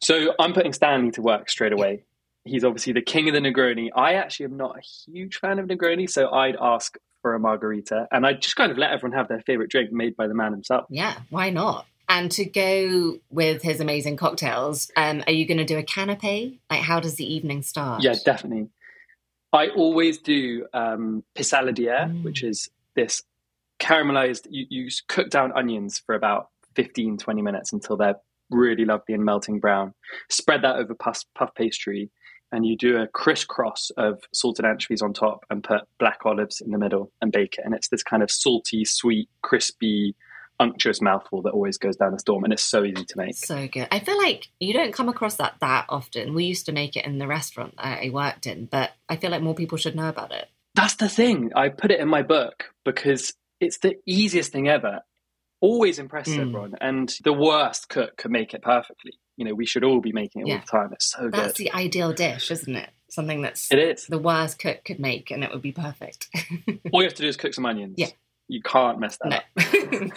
So 0.00 0.34
I'm 0.38 0.52
putting 0.52 0.72
Stanley 0.72 1.10
to 1.12 1.22
work 1.22 1.50
straight 1.50 1.72
away. 1.72 2.04
He's 2.44 2.64
obviously 2.64 2.92
the 2.92 3.02
king 3.02 3.28
of 3.28 3.34
the 3.34 3.40
Negroni. 3.40 3.88
I 3.96 4.14
actually 4.14 4.46
am 4.46 4.56
not 4.56 4.76
a 4.78 4.80
huge 4.80 5.38
fan 5.38 5.58
of 5.58 5.66
Negroni, 5.66 6.08
so 6.08 6.30
I'd 6.30 6.56
ask 6.60 6.96
for 7.24 7.34
a 7.34 7.40
margarita, 7.40 8.06
and 8.12 8.26
I 8.26 8.34
just 8.34 8.54
kind 8.54 8.70
of 8.70 8.76
let 8.76 8.90
everyone 8.90 9.16
have 9.16 9.28
their 9.28 9.40
favorite 9.40 9.70
drink 9.70 9.90
made 9.90 10.14
by 10.14 10.28
the 10.28 10.34
man 10.34 10.52
himself. 10.52 10.84
Yeah, 10.90 11.14
why 11.30 11.48
not? 11.48 11.86
And 12.06 12.30
to 12.32 12.44
go 12.44 13.16
with 13.30 13.62
his 13.62 13.80
amazing 13.80 14.18
cocktails, 14.18 14.90
um, 14.94 15.24
are 15.26 15.32
you 15.32 15.46
going 15.46 15.56
to 15.56 15.64
do 15.64 15.78
a 15.78 15.82
canapé? 15.82 16.58
Like, 16.68 16.82
how 16.82 17.00
does 17.00 17.14
the 17.14 17.24
evening 17.24 17.62
start? 17.62 18.02
Yeah, 18.02 18.14
definitely. 18.26 18.68
I 19.54 19.68
always 19.68 20.18
do 20.18 20.66
um, 20.74 21.24
pissaladière, 21.34 22.12
mm. 22.12 22.24
which 22.24 22.42
is 22.42 22.68
this 22.94 23.22
caramelized, 23.80 24.46
you, 24.50 24.66
you 24.68 24.90
cook 25.08 25.30
down 25.30 25.50
onions 25.52 25.98
for 25.98 26.14
about 26.14 26.50
15, 26.76 27.16
20 27.16 27.40
minutes 27.40 27.72
until 27.72 27.96
they're 27.96 28.16
really 28.50 28.84
lovely 28.84 29.14
and 29.14 29.24
melting 29.24 29.60
brown. 29.60 29.94
Spread 30.28 30.60
that 30.60 30.76
over 30.76 30.94
puff, 30.94 31.24
puff 31.34 31.54
pastry 31.54 32.10
and 32.54 32.64
you 32.64 32.76
do 32.76 32.98
a 32.98 33.08
crisscross 33.08 33.90
of 33.96 34.22
salted 34.32 34.64
anchovies 34.64 35.02
on 35.02 35.12
top 35.12 35.44
and 35.50 35.62
put 35.62 35.82
black 35.98 36.20
olives 36.24 36.60
in 36.60 36.70
the 36.70 36.78
middle 36.78 37.10
and 37.20 37.32
bake 37.32 37.56
it. 37.58 37.64
And 37.64 37.74
it's 37.74 37.88
this 37.88 38.04
kind 38.04 38.22
of 38.22 38.30
salty, 38.30 38.84
sweet, 38.84 39.28
crispy, 39.42 40.14
unctuous 40.60 41.02
mouthful 41.02 41.42
that 41.42 41.50
always 41.50 41.78
goes 41.78 41.96
down 41.96 42.14
a 42.14 42.18
storm. 42.18 42.44
And 42.44 42.52
it's 42.52 42.64
so 42.64 42.84
easy 42.84 43.04
to 43.04 43.16
make. 43.16 43.34
So 43.34 43.66
good. 43.66 43.88
I 43.90 43.98
feel 43.98 44.16
like 44.16 44.48
you 44.60 44.72
don't 44.72 44.94
come 44.94 45.08
across 45.08 45.34
that 45.36 45.56
that 45.60 45.86
often. 45.88 46.32
We 46.32 46.44
used 46.44 46.66
to 46.66 46.72
make 46.72 46.96
it 46.96 47.04
in 47.04 47.18
the 47.18 47.26
restaurant 47.26 47.74
I 47.76 48.10
worked 48.12 48.46
in, 48.46 48.66
but 48.66 48.92
I 49.08 49.16
feel 49.16 49.32
like 49.32 49.42
more 49.42 49.56
people 49.56 49.76
should 49.76 49.96
know 49.96 50.08
about 50.08 50.32
it. 50.32 50.46
That's 50.76 50.94
the 50.94 51.08
thing. 51.08 51.50
I 51.56 51.70
put 51.70 51.90
it 51.90 51.98
in 51.98 52.08
my 52.08 52.22
book 52.22 52.66
because 52.84 53.34
it's 53.60 53.78
the 53.78 53.96
easiest 54.06 54.52
thing 54.52 54.68
ever. 54.68 55.00
Always 55.60 55.98
impresses 55.98 56.36
mm. 56.36 56.40
everyone. 56.42 56.74
And 56.80 57.12
the 57.24 57.32
worst 57.32 57.88
cook 57.88 58.16
can 58.16 58.30
make 58.30 58.54
it 58.54 58.62
perfectly 58.62 59.18
you 59.36 59.44
know 59.44 59.54
we 59.54 59.66
should 59.66 59.84
all 59.84 60.00
be 60.00 60.12
making 60.12 60.42
it 60.42 60.48
yeah. 60.48 60.54
all 60.54 60.60
the 60.60 60.66
time. 60.66 60.92
It's 60.92 61.10
so 61.10 61.22
that's 61.22 61.30
good. 61.30 61.32
That's 61.32 61.58
the 61.58 61.72
ideal 61.72 62.12
dish, 62.12 62.50
isn't 62.50 62.74
it? 62.74 62.90
Something 63.10 63.42
that's 63.42 63.70
it 63.70 63.78
is 63.78 64.06
the 64.06 64.18
worst 64.18 64.58
cook 64.58 64.84
could 64.84 64.98
make, 64.98 65.30
and 65.30 65.44
it 65.44 65.50
would 65.52 65.62
be 65.62 65.72
perfect. 65.72 66.28
all 66.92 67.02
you 67.02 67.08
have 67.08 67.14
to 67.14 67.22
do 67.22 67.28
is 67.28 67.36
cook 67.36 67.54
some 67.54 67.66
onions. 67.66 67.94
Yeah. 67.96 68.08
You 68.46 68.60
can't 68.60 69.00
mess 69.00 69.18
that 69.22 69.44
no. 69.56 70.10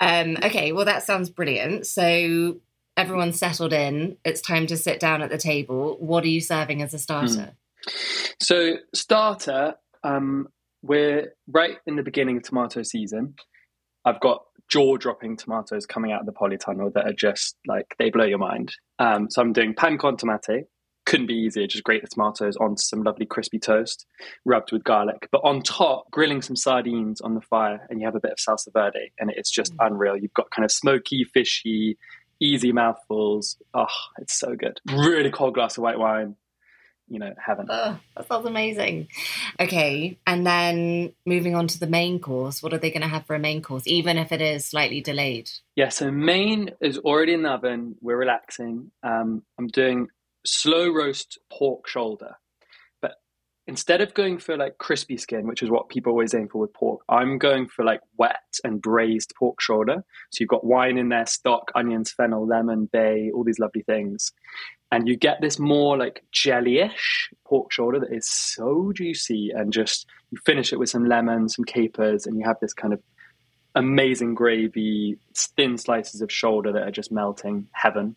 um, 0.00 0.36
okay, 0.44 0.72
well, 0.72 0.84
that 0.84 1.02
sounds 1.02 1.30
brilliant. 1.30 1.86
So, 1.86 2.56
everyone's 2.94 3.38
settled 3.38 3.72
in, 3.72 4.18
it's 4.22 4.42
time 4.42 4.66
to 4.66 4.76
sit 4.76 5.00
down 5.00 5.22
at 5.22 5.30
the 5.30 5.38
table. 5.38 5.96
What 5.98 6.24
are 6.24 6.28
you 6.28 6.42
serving 6.42 6.82
as 6.82 6.92
a 6.92 6.98
starter? 6.98 7.54
Mm. 7.86 8.34
So, 8.42 8.76
starter, 8.92 9.76
um, 10.02 10.48
we're 10.82 11.32
right 11.48 11.78
in 11.86 11.96
the 11.96 12.02
beginning 12.02 12.36
of 12.36 12.42
tomato 12.42 12.82
season. 12.82 13.34
I've 14.04 14.20
got 14.20 14.44
jaw 14.68 14.96
dropping 14.96 15.36
tomatoes 15.36 15.86
coming 15.86 16.12
out 16.12 16.20
of 16.20 16.26
the 16.26 16.32
polytunnel 16.32 16.92
that 16.94 17.06
are 17.06 17.12
just 17.12 17.56
like 17.66 17.94
they 17.98 18.10
blow 18.10 18.24
your 18.24 18.38
mind. 18.38 18.74
Um, 18.98 19.28
so 19.30 19.42
I'm 19.42 19.52
doing 19.52 19.74
pan 19.74 19.98
con 19.98 20.16
tomate. 20.16 20.64
Couldn't 21.06 21.26
be 21.26 21.34
easier. 21.34 21.66
Just 21.66 21.84
grate 21.84 22.00
the 22.00 22.08
tomatoes 22.08 22.56
onto 22.56 22.80
some 22.80 23.02
lovely 23.02 23.26
crispy 23.26 23.58
toast, 23.58 24.06
rubbed 24.46 24.72
with 24.72 24.84
garlic. 24.84 25.28
But 25.30 25.42
on 25.44 25.60
top, 25.60 26.10
grilling 26.10 26.40
some 26.40 26.56
sardines 26.56 27.20
on 27.20 27.34
the 27.34 27.42
fire, 27.42 27.86
and 27.90 28.00
you 28.00 28.06
have 28.06 28.14
a 28.14 28.20
bit 28.20 28.32
of 28.32 28.38
salsa 28.38 28.72
verde, 28.72 29.12
and 29.18 29.30
it's 29.30 29.50
just 29.50 29.76
mm. 29.76 29.86
unreal. 29.86 30.16
You've 30.16 30.32
got 30.32 30.50
kind 30.50 30.64
of 30.64 30.72
smoky, 30.72 31.24
fishy, 31.24 31.98
easy 32.40 32.72
mouthfuls. 32.72 33.58
Oh, 33.74 33.86
it's 34.18 34.32
so 34.32 34.56
good. 34.56 34.80
Really 34.90 35.30
cold 35.30 35.54
glass 35.54 35.76
of 35.76 35.82
white 35.82 35.98
wine 35.98 36.36
you 37.08 37.18
know, 37.18 37.32
heaven. 37.38 37.66
Oh, 37.68 37.98
that 38.16 38.28
sounds 38.28 38.46
amazing. 38.46 39.08
Okay, 39.60 40.18
and 40.26 40.46
then 40.46 41.12
moving 41.26 41.54
on 41.54 41.68
to 41.68 41.78
the 41.78 41.86
main 41.86 42.18
course, 42.18 42.62
what 42.62 42.72
are 42.72 42.78
they 42.78 42.90
going 42.90 43.02
to 43.02 43.08
have 43.08 43.26
for 43.26 43.34
a 43.34 43.38
main 43.38 43.62
course, 43.62 43.86
even 43.86 44.18
if 44.18 44.32
it 44.32 44.40
is 44.40 44.64
slightly 44.66 45.00
delayed? 45.00 45.50
Yeah, 45.76 45.90
so 45.90 46.10
main 46.10 46.70
is 46.80 46.98
already 46.98 47.34
in 47.34 47.42
the 47.42 47.50
oven. 47.50 47.96
We're 48.00 48.16
relaxing. 48.16 48.90
Um, 49.02 49.42
I'm 49.58 49.68
doing 49.68 50.08
slow 50.46 50.92
roast 50.92 51.38
pork 51.52 51.88
shoulder, 51.88 52.36
but 53.02 53.16
instead 53.66 54.00
of 54.00 54.14
going 54.14 54.38
for 54.38 54.56
like 54.56 54.78
crispy 54.78 55.18
skin, 55.18 55.46
which 55.46 55.62
is 55.62 55.70
what 55.70 55.90
people 55.90 56.12
always 56.12 56.34
aim 56.34 56.48
for 56.48 56.58
with 56.58 56.72
pork, 56.72 57.02
I'm 57.08 57.38
going 57.38 57.68
for 57.68 57.84
like 57.84 58.00
wet 58.16 58.40
and 58.62 58.80
braised 58.80 59.34
pork 59.38 59.60
shoulder. 59.60 60.04
So 60.30 60.40
you've 60.40 60.48
got 60.48 60.64
wine 60.64 60.96
in 60.96 61.10
there, 61.10 61.26
stock, 61.26 61.70
onions, 61.74 62.12
fennel, 62.12 62.46
lemon, 62.46 62.88
bay, 62.90 63.30
all 63.34 63.44
these 63.44 63.58
lovely 63.58 63.82
things 63.82 64.32
and 64.92 65.08
you 65.08 65.16
get 65.16 65.40
this 65.40 65.58
more 65.58 65.96
like 65.96 66.24
jellyish 66.32 67.32
pork 67.44 67.72
shoulder 67.72 67.98
that 68.00 68.12
is 68.12 68.28
so 68.28 68.92
juicy 68.92 69.50
and 69.50 69.72
just 69.72 70.06
you 70.30 70.38
finish 70.44 70.72
it 70.72 70.78
with 70.78 70.88
some 70.88 71.08
lemon 71.08 71.48
some 71.48 71.64
capers 71.64 72.26
and 72.26 72.38
you 72.38 72.44
have 72.44 72.58
this 72.60 72.72
kind 72.72 72.92
of 72.92 73.02
amazing 73.74 74.34
gravy 74.34 75.18
thin 75.34 75.76
slices 75.78 76.20
of 76.20 76.30
shoulder 76.30 76.72
that 76.72 76.82
are 76.82 76.92
just 76.92 77.10
melting 77.10 77.66
heaven. 77.72 78.14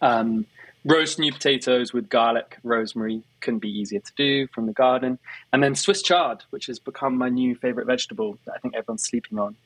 Um, 0.00 0.46
roast 0.84 1.18
new 1.18 1.32
potatoes 1.32 1.92
with 1.92 2.08
garlic 2.08 2.58
rosemary 2.62 3.22
couldn't 3.40 3.60
be 3.60 3.70
easier 3.70 4.00
to 4.00 4.12
do 4.16 4.46
from 4.48 4.66
the 4.66 4.72
garden. 4.72 5.18
And 5.52 5.62
then 5.62 5.74
swiss 5.74 6.02
chard 6.02 6.42
which 6.50 6.66
has 6.66 6.78
become 6.78 7.16
my 7.16 7.28
new 7.28 7.54
favorite 7.54 7.86
vegetable 7.86 8.38
that 8.44 8.54
i 8.54 8.58
think 8.58 8.74
everyone's 8.74 9.04
sleeping 9.04 9.38
on. 9.38 9.56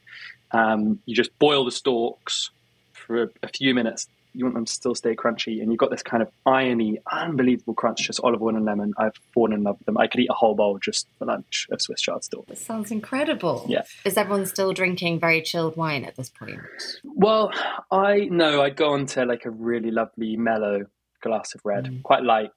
Um, 0.51 1.01
you 1.07 1.15
just 1.15 1.37
boil 1.39 1.65
the 1.65 1.73
stalks 1.73 2.51
for 2.93 3.31
a 3.43 3.49
few 3.49 3.75
minutes 3.75 4.09
you 4.33 4.45
want 4.45 4.55
them 4.55 4.65
to 4.65 4.73
still 4.73 4.95
stay 4.95 5.15
crunchy, 5.15 5.61
and 5.61 5.71
you've 5.71 5.79
got 5.79 5.91
this 5.91 6.03
kind 6.03 6.23
of 6.23 6.31
irony, 6.47 6.99
unbelievable 7.11 7.75
crunch, 7.75 8.07
just 8.07 8.21
olive 8.23 8.43
oil 8.43 8.57
and 8.57 8.65
lemon. 8.65 8.95
I've 8.99 9.17
fallen 9.33 9.53
in 9.53 9.63
love 9.63 9.79
with 9.79 9.87
them. 9.87 9.99
I 9.99 10.07
could 10.07 10.21
eat 10.21 10.31
a 10.31 10.35
whole 10.35 10.55
bowl 10.55 10.79
just 10.79 11.09
for 11.19 11.25
lunch 11.25 11.67
of 11.71 11.81
Swiss 11.81 12.01
chard 12.01 12.25
still. 12.25 12.45
That 12.49 12.59
sounds 12.59 12.91
incredible. 12.91 13.65
Yeah. 13.69 13.83
Is 14.05 14.17
everyone 14.17 14.47
still 14.47 14.73
drinking 14.73 15.21
very 15.21 15.43
chilled 15.43 15.77
wine 15.77 16.05
at 16.05 16.17
this 16.17 16.29
point? 16.29 16.61
Well, 17.05 17.53
I 17.91 18.29
know 18.31 18.63
I'd 18.63 18.77
go 18.77 18.93
on 18.93 19.07
to 19.07 19.25
like 19.25 19.45
a 19.45 19.51
really 19.51 19.91
lovely 19.91 20.37
mellow 20.37 20.87
glass 21.21 21.55
of 21.55 21.61
red, 21.65 21.87
mm. 21.87 22.03
quite 22.03 22.23
light, 22.23 22.51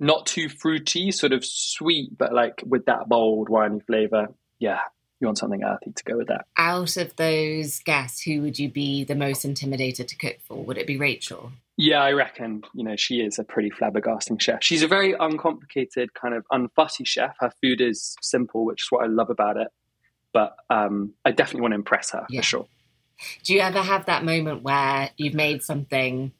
not 0.00 0.26
too 0.26 0.48
fruity, 0.48 1.10
sort 1.10 1.32
of 1.32 1.44
sweet, 1.44 2.16
but 2.16 2.32
like 2.32 2.62
with 2.66 2.86
that 2.86 3.08
bold 3.08 3.48
winey 3.48 3.80
flavor. 3.80 4.28
Yeah, 4.58 4.80
you 5.24 5.28
want 5.28 5.38
something 5.38 5.64
earthy 5.64 5.92
to 5.92 6.04
go 6.04 6.16
with 6.16 6.28
that. 6.28 6.46
Out 6.56 6.96
of 6.96 7.16
those 7.16 7.80
guests, 7.80 8.22
who 8.22 8.42
would 8.42 8.58
you 8.58 8.68
be 8.68 9.04
the 9.04 9.14
most 9.14 9.44
intimidated 9.44 10.08
to 10.08 10.16
cook 10.16 10.36
for? 10.46 10.62
Would 10.64 10.78
it 10.78 10.86
be 10.86 10.96
Rachel? 10.96 11.52
Yeah, 11.76 12.02
I 12.02 12.12
reckon, 12.12 12.62
you 12.72 12.84
know, 12.84 12.94
she 12.94 13.16
is 13.16 13.38
a 13.38 13.44
pretty 13.44 13.70
flabbergasting 13.70 14.40
chef. 14.40 14.62
She's 14.62 14.82
a 14.82 14.88
very 14.88 15.14
uncomplicated, 15.18 16.14
kind 16.14 16.34
of 16.34 16.44
unfussy 16.52 17.06
chef. 17.06 17.34
Her 17.40 17.50
food 17.62 17.80
is 17.80 18.16
simple, 18.22 18.64
which 18.64 18.82
is 18.82 18.86
what 18.90 19.04
I 19.04 19.08
love 19.08 19.30
about 19.30 19.56
it. 19.56 19.68
But 20.32 20.54
um, 20.70 21.14
I 21.24 21.32
definitely 21.32 21.62
want 21.62 21.72
to 21.72 21.76
impress 21.76 22.10
her 22.10 22.26
yeah. 22.28 22.40
for 22.40 22.44
sure. 22.44 22.66
Do 23.44 23.54
you 23.54 23.60
ever 23.60 23.80
have 23.80 24.06
that 24.06 24.24
moment 24.24 24.62
where 24.62 25.10
you've 25.16 25.34
made 25.34 25.62
something 25.62 26.32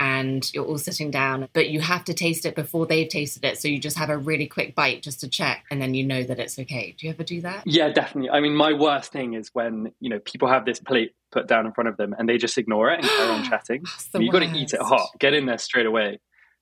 and 0.00 0.50
you're 0.54 0.64
all 0.64 0.78
sitting 0.78 1.10
down, 1.10 1.48
but 1.52 1.68
you 1.68 1.80
have 1.80 2.04
to 2.06 2.14
taste 2.14 2.46
it 2.46 2.54
before 2.56 2.86
they've 2.86 3.08
tasted 3.08 3.44
it. 3.44 3.60
So 3.60 3.68
you 3.68 3.78
just 3.78 3.98
have 3.98 4.08
a 4.08 4.16
really 4.16 4.46
quick 4.46 4.74
bite 4.74 5.02
just 5.02 5.20
to 5.20 5.28
check, 5.28 5.66
and 5.70 5.80
then 5.80 5.94
you 5.94 6.04
know 6.04 6.22
that 6.22 6.40
it's 6.40 6.58
okay. 6.58 6.96
Do 6.98 7.06
you 7.06 7.12
ever 7.12 7.22
do 7.22 7.42
that? 7.42 7.62
Yeah, 7.66 7.90
definitely. 7.90 8.30
I 8.30 8.40
mean, 8.40 8.56
my 8.56 8.72
worst 8.72 9.12
thing 9.12 9.34
is 9.34 9.50
when 9.52 9.92
you 10.00 10.08
know 10.08 10.18
people 10.18 10.48
have 10.48 10.64
this 10.64 10.80
plate 10.80 11.12
put 11.30 11.46
down 11.46 11.66
in 11.66 11.72
front 11.72 11.88
of 11.88 11.96
them 11.96 12.14
and 12.18 12.28
they 12.28 12.38
just 12.38 12.58
ignore 12.58 12.90
it 12.90 13.00
and 13.00 13.08
carry 13.08 13.30
on 13.30 13.44
chatting. 13.48 13.84
You've 14.14 14.32
got 14.32 14.40
to 14.40 14.50
eat 14.56 14.72
it 14.72 14.80
hot. 14.80 15.10
Get 15.18 15.34
in 15.34 15.46
there 15.46 15.58
straight 15.58 15.86
away. 15.86 16.18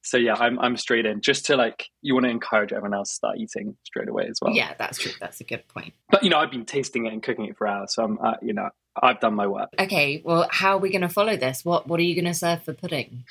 So 0.09 0.17
yeah, 0.17 0.35
I'm 0.35 0.59
I'm 0.59 0.77
straight 0.79 1.05
in 1.05 1.21
just 1.21 1.45
to 1.47 1.57
like 1.57 1.91
you 2.01 2.15
want 2.15 2.25
to 2.25 2.31
encourage 2.31 2.73
everyone 2.73 2.95
else 2.95 3.11
to 3.11 3.15
start 3.15 3.37
eating 3.37 3.77
straight 3.85 4.09
away 4.09 4.27
as 4.31 4.39
well. 4.41 4.55
Yeah, 4.55 4.73
that's 4.79 4.99
true. 4.99 5.13
That's 5.21 5.41
a 5.43 5.45
good 5.45 5.69
point. 5.69 5.93
But 6.11 6.25
you 6.25 6.31
know, 6.31 6.39
I've 6.39 6.51
been 6.51 6.65
tasting 6.65 7.05
it 7.05 7.13
and 7.13 7.23
cooking 7.23 7.45
it 7.45 7.59
for 7.59 7.67
hours, 7.67 7.95
so 7.95 8.05
I'm 8.05 8.19
uh, 8.19 8.35
you 8.41 8.55
know 8.55 8.71
I've 9.03 9.21
done 9.21 9.35
my 9.35 9.47
work. 9.47 9.69
Okay, 9.79 10.23
well, 10.25 10.49
how 10.51 10.77
are 10.77 10.79
we 10.79 10.91
going 10.91 11.03
to 11.03 11.11
follow 11.11 11.37
this? 11.37 11.63
What 11.63 11.87
What 11.87 12.01
are 12.01 12.05
you 12.05 12.15
going 12.15 12.25
to 12.25 12.33
serve 12.33 12.63
for 12.63 12.73
pudding? 12.73 13.25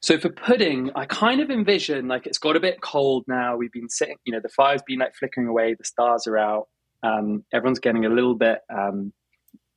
So 0.00 0.18
for 0.18 0.28
pudding, 0.28 0.90
I 0.96 1.06
kind 1.06 1.40
of 1.40 1.50
envision 1.50 2.08
like 2.08 2.26
it's 2.26 2.38
got 2.38 2.56
a 2.56 2.60
bit 2.60 2.80
cold 2.80 3.24
now. 3.28 3.56
We've 3.56 3.72
been 3.72 3.88
sitting, 3.88 4.16
you 4.24 4.32
know, 4.32 4.40
the 4.40 4.48
fire's 4.48 4.82
been 4.82 4.98
like 4.98 5.14
flickering 5.14 5.46
away, 5.46 5.74
the 5.74 5.84
stars 5.84 6.26
are 6.26 6.38
out. 6.38 6.66
Um, 7.04 7.44
everyone's 7.52 7.78
getting 7.78 8.04
a 8.04 8.08
little 8.08 8.34
bit, 8.34 8.58
um, 8.76 9.12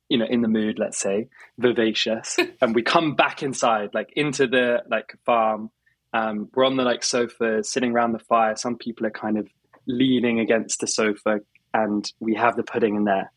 you 0.08 0.18
know, 0.18 0.26
in 0.28 0.42
the 0.42 0.48
mood. 0.48 0.80
Let's 0.80 0.98
say 0.98 1.28
vivacious, 1.56 2.36
and 2.60 2.74
we 2.74 2.82
come 2.82 3.14
back 3.14 3.44
inside, 3.44 3.90
like 3.94 4.12
into 4.16 4.46
the 4.46 4.82
like 4.90 5.16
farm. 5.24 5.70
Um, 6.12 6.48
we're 6.54 6.64
on 6.64 6.76
the 6.76 6.82
like 6.82 7.02
sofa, 7.02 7.64
sitting 7.64 7.92
around 7.92 8.12
the 8.12 8.18
fire. 8.18 8.56
Some 8.56 8.76
people 8.76 9.06
are 9.06 9.10
kind 9.10 9.38
of 9.38 9.48
leaning 9.86 10.40
against 10.40 10.80
the 10.80 10.86
sofa, 10.86 11.40
and 11.72 12.10
we 12.20 12.34
have 12.34 12.56
the 12.56 12.62
pudding 12.62 12.96
in 12.96 13.04
there 13.04 13.30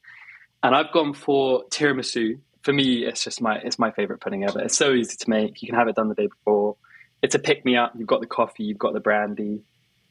and 0.65 0.75
I've 0.75 0.91
gone 0.91 1.13
for 1.13 1.63
tiramisu. 1.70 2.39
For 2.63 2.74
me, 2.74 3.05
it's 3.05 3.24
just 3.24 3.39
my 3.39 3.58
it's 3.58 3.77
my 3.77 3.91
favorite 3.91 4.20
pudding 4.20 4.44
ever. 4.44 4.62
It's 4.62 4.75
so 4.75 4.94
easy 4.94 5.15
to 5.17 5.29
make. 5.29 5.62
You 5.62 5.67
can 5.67 5.77
have 5.77 5.88
it 5.88 5.96
done 5.96 6.10
the 6.10 6.15
day 6.15 6.27
before. 6.27 6.75
It's 7.22 7.36
a 7.36 7.39
pick 7.39 7.63
me 7.63 7.77
up. 7.77 7.94
You've 7.96 8.08
got 8.08 8.22
the 8.22 8.27
coffee, 8.27 8.63
you've 8.63 8.79
got 8.79 8.94
the 8.94 9.00
brandy, 9.00 9.62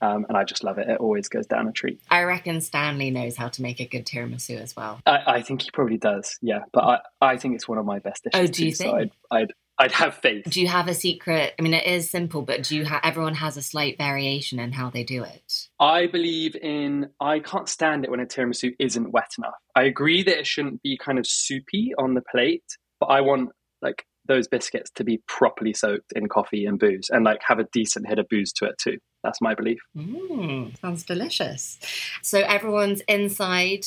um, 0.00 0.24
and 0.28 0.36
I 0.36 0.44
just 0.44 0.62
love 0.62 0.78
it. 0.78 0.88
It 0.88 0.98
always 0.98 1.28
goes 1.28 1.46
down 1.46 1.66
a 1.66 1.72
treat. 1.72 2.00
I 2.08 2.22
reckon 2.22 2.60
Stanley 2.60 3.10
knows 3.10 3.36
how 3.36 3.48
to 3.48 3.62
make 3.62 3.80
a 3.80 3.86
good 3.86 4.06
tiramisu 4.06 4.60
as 4.60 4.76
well. 4.76 5.00
I, 5.04 5.22
I 5.26 5.42
think 5.42 5.62
he 5.62 5.70
probably 5.72 5.98
does. 5.98 6.38
Yeah, 6.40 6.60
but 6.72 6.84
I, 6.84 6.98
I 7.20 7.36
think 7.36 7.56
it's 7.56 7.66
one 7.66 7.78
of 7.78 7.84
my 7.84 7.98
best 7.98 8.22
dishes. 8.24 8.40
Oh, 8.40 8.46
do 8.46 8.64
you 8.64 8.70
too, 8.70 8.76
think? 8.76 8.90
So 8.90 8.96
I'd, 8.96 9.42
I'd 9.42 9.52
I'd 9.78 9.92
have 9.92 10.14
faith. 10.14 10.44
Do 10.48 10.60
you 10.60 10.68
have 10.68 10.86
a 10.86 10.94
secret? 10.94 11.54
I 11.58 11.62
mean, 11.62 11.74
it 11.74 11.86
is 11.86 12.08
simple, 12.08 12.42
but 12.42 12.62
do 12.62 12.76
you 12.76 12.84
have 12.84 13.00
everyone 13.02 13.34
has 13.34 13.56
a 13.56 13.62
slight 13.62 13.98
variation 13.98 14.60
in 14.60 14.72
how 14.72 14.90
they 14.90 15.02
do 15.02 15.24
it? 15.24 15.68
I 15.80 16.06
believe 16.06 16.54
in. 16.56 17.10
I 17.20 17.40
can't 17.40 17.68
stand 17.68 18.04
it 18.04 18.10
when 18.10 18.20
a 18.20 18.26
tiramisu 18.26 18.74
isn't 18.78 19.10
wet 19.10 19.32
enough. 19.36 19.54
I 19.74 19.84
agree 19.84 20.22
that 20.22 20.38
it 20.38 20.46
shouldn't 20.46 20.82
be 20.82 20.96
kind 20.96 21.18
of 21.18 21.26
soupy 21.26 21.92
on 21.98 22.14
the 22.14 22.22
plate, 22.30 22.64
but 23.00 23.06
I 23.06 23.20
want 23.20 23.50
like 23.82 24.04
those 24.26 24.48
biscuits 24.48 24.90
to 24.94 25.04
be 25.04 25.20
properly 25.26 25.74
soaked 25.74 26.12
in 26.14 26.28
coffee 26.28 26.66
and 26.66 26.78
booze, 26.78 27.10
and 27.10 27.24
like 27.24 27.40
have 27.46 27.58
a 27.58 27.66
decent 27.72 28.08
hit 28.08 28.18
of 28.18 28.28
booze 28.28 28.52
to 28.54 28.66
it 28.66 28.76
too. 28.80 28.98
That's 29.24 29.40
my 29.40 29.54
belief. 29.54 29.78
Mm, 29.96 30.78
sounds 30.80 31.02
delicious. 31.02 31.78
So 32.22 32.40
everyone's 32.40 33.00
inside 33.08 33.86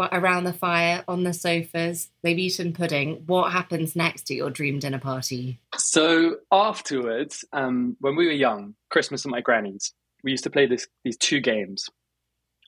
around 0.00 0.44
the 0.44 0.52
fire 0.52 1.04
on 1.08 1.24
the 1.24 1.32
sofas. 1.32 2.08
They've 2.22 2.38
eaten 2.38 2.72
pudding. 2.72 3.24
What 3.26 3.52
happens 3.52 3.96
next 3.96 4.30
at 4.30 4.36
your 4.36 4.50
dream 4.50 4.78
dinner 4.78 4.98
party? 4.98 5.60
So 5.76 6.36
afterwards, 6.52 7.44
um, 7.52 7.96
when 8.00 8.16
we 8.16 8.26
were 8.26 8.32
young, 8.32 8.74
Christmas 8.90 9.26
at 9.26 9.30
my 9.30 9.40
granny's, 9.40 9.92
we 10.22 10.30
used 10.30 10.44
to 10.44 10.50
play 10.50 10.66
this 10.66 10.86
these 11.04 11.16
two 11.16 11.40
games. 11.40 11.88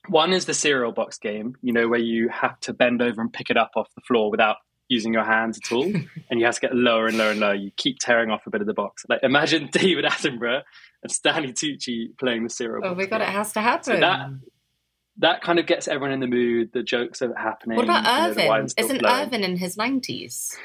One 0.07 0.33
is 0.33 0.45
the 0.45 0.53
cereal 0.53 0.91
box 0.91 1.17
game, 1.17 1.55
you 1.61 1.73
know, 1.73 1.87
where 1.87 1.99
you 1.99 2.29
have 2.29 2.59
to 2.61 2.73
bend 2.73 3.01
over 3.01 3.21
and 3.21 3.31
pick 3.31 3.49
it 3.49 3.57
up 3.57 3.71
off 3.75 3.87
the 3.95 4.01
floor 4.01 4.31
without 4.31 4.57
using 4.87 5.13
your 5.13 5.23
hands 5.23 5.59
at 5.63 5.71
all, 5.71 5.83
and 6.29 6.39
you 6.39 6.45
have 6.45 6.55
to 6.55 6.61
get 6.61 6.75
lower 6.75 7.07
and 7.07 7.17
lower 7.17 7.31
and 7.31 7.39
lower. 7.39 7.55
You 7.55 7.71
keep 7.77 7.97
tearing 7.99 8.29
off 8.29 8.45
a 8.45 8.49
bit 8.49 8.61
of 8.61 8.67
the 8.67 8.73
box. 8.73 9.05
Like 9.07 9.21
imagine 9.23 9.67
David 9.71 10.05
Attenborough 10.05 10.63
and 11.03 11.11
Stanley 11.11 11.53
Tucci 11.53 12.17
playing 12.19 12.43
the 12.43 12.49
cereal. 12.49 12.85
Oh 12.85 12.95
my 12.95 13.05
god, 13.05 13.19
game. 13.19 13.29
it 13.29 13.31
has 13.31 13.53
to 13.53 13.61
happen. 13.61 13.83
So 13.83 13.99
that 13.99 14.29
that 15.17 15.41
kind 15.41 15.59
of 15.59 15.65
gets 15.65 15.87
everyone 15.87 16.11
in 16.11 16.19
the 16.19 16.27
mood. 16.27 16.71
The 16.73 16.83
jokes 16.83 17.21
are 17.21 17.33
happening. 17.35 17.75
What 17.77 17.85
about 17.85 18.05
Irvin? 18.05 18.67
Isn't 18.77 18.99
flowing. 18.99 19.27
Irvin 19.27 19.43
in 19.43 19.57
his 19.57 19.77
nineties? 19.77 20.57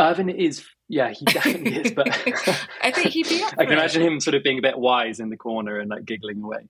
Irvin 0.00 0.28
is, 0.28 0.64
yeah, 0.88 1.10
he 1.10 1.24
definitely 1.24 1.76
is. 1.76 1.92
But 1.92 2.08
I 2.82 2.90
think 2.90 3.08
he'd 3.08 3.28
be. 3.28 3.44
I 3.58 3.64
can 3.64 3.74
imagine 3.74 4.02
him 4.02 4.20
sort 4.20 4.34
of 4.34 4.42
being 4.42 4.58
a 4.58 4.62
bit 4.62 4.78
wise 4.78 5.20
in 5.20 5.30
the 5.30 5.36
corner 5.36 5.78
and 5.78 5.90
like 5.90 6.04
giggling 6.04 6.42
away. 6.42 6.68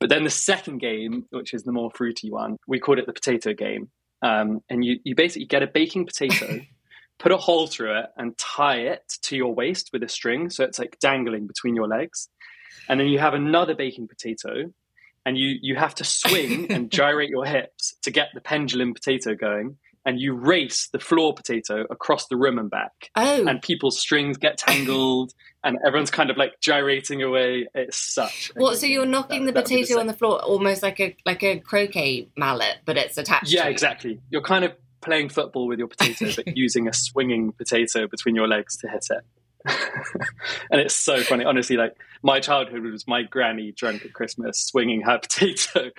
But 0.00 0.08
then 0.08 0.24
the 0.24 0.30
second 0.30 0.78
game, 0.78 1.26
which 1.30 1.54
is 1.54 1.64
the 1.64 1.72
more 1.72 1.90
fruity 1.94 2.30
one, 2.30 2.56
we 2.66 2.78
called 2.78 2.98
it 2.98 3.06
the 3.06 3.12
potato 3.12 3.52
game. 3.52 3.90
Um, 4.22 4.60
and 4.70 4.84
you 4.84 4.98
you 5.04 5.14
basically 5.14 5.46
get 5.46 5.62
a 5.62 5.66
baking 5.66 6.06
potato. 6.06 6.60
put 7.18 7.30
a 7.30 7.36
hole 7.36 7.68
through 7.68 7.96
it 7.96 8.06
and 8.16 8.36
tie 8.36 8.78
it 8.78 9.02
to 9.22 9.36
your 9.36 9.54
waist 9.54 9.90
with 9.92 10.02
a 10.02 10.08
string 10.08 10.50
so 10.50 10.64
it's 10.64 10.78
like 10.78 10.98
dangling 10.98 11.46
between 11.46 11.76
your 11.76 11.86
legs 11.86 12.28
and 12.88 12.98
then 12.98 13.06
you 13.06 13.18
have 13.18 13.34
another 13.34 13.76
baking 13.76 14.08
potato 14.08 14.64
and 15.24 15.38
you 15.38 15.58
you 15.60 15.76
have 15.76 15.94
to 15.96 16.04
swing 16.04 16.66
and 16.70 16.90
gyrate 16.90 17.30
your 17.30 17.44
hips 17.44 17.94
to 18.02 18.10
get 18.10 18.28
the 18.34 18.40
pendulum 18.40 18.94
potato 18.94 19.34
going 19.34 19.76
and 20.04 20.20
you 20.20 20.34
race 20.34 20.88
the 20.92 20.98
floor 20.98 21.34
potato 21.34 21.84
across 21.90 22.26
the 22.26 22.36
room 22.36 22.58
and 22.58 22.70
back. 22.70 23.10
Oh. 23.14 23.46
And 23.46 23.62
people's 23.62 24.00
strings 24.00 24.36
get 24.36 24.58
tangled 24.58 25.32
and 25.64 25.78
everyone's 25.86 26.10
kind 26.10 26.30
of 26.30 26.36
like 26.36 26.60
gyrating 26.60 27.22
away. 27.22 27.68
It's 27.74 27.96
such. 27.96 28.50
What? 28.56 28.78
So 28.78 28.86
you're 28.86 29.06
knocking 29.06 29.46
the 29.46 29.52
potato 29.52 30.00
on 30.00 30.06
the 30.06 30.12
floor 30.12 30.40
almost 30.40 30.82
like 30.82 31.00
a 31.00 31.16
like 31.24 31.42
a 31.42 31.60
croquet 31.60 32.28
mallet, 32.36 32.78
but 32.84 32.96
it's 32.96 33.16
attached. 33.16 33.52
Yeah, 33.52 33.66
exactly. 33.66 34.20
You're 34.30 34.42
kind 34.42 34.64
of 34.64 34.72
playing 35.00 35.28
football 35.28 35.66
with 35.66 35.78
your 35.78 35.88
potato, 35.88 36.30
but 36.36 36.56
using 36.56 36.88
a 36.88 36.92
swinging 36.92 37.52
potato 37.52 38.06
between 38.06 38.34
your 38.34 38.48
legs 38.48 38.76
to 38.78 38.88
hit 38.88 39.06
it. 39.10 39.24
and 40.70 40.80
it's 40.80 40.96
so 40.96 41.22
funny. 41.22 41.44
Honestly, 41.44 41.76
like 41.76 41.94
my 42.22 42.40
childhood 42.40 42.82
was 42.82 43.06
my 43.06 43.22
granny 43.22 43.72
drunk 43.72 44.04
at 44.04 44.12
Christmas 44.12 44.58
swinging 44.64 45.02
her 45.02 45.18
potato 45.22 45.90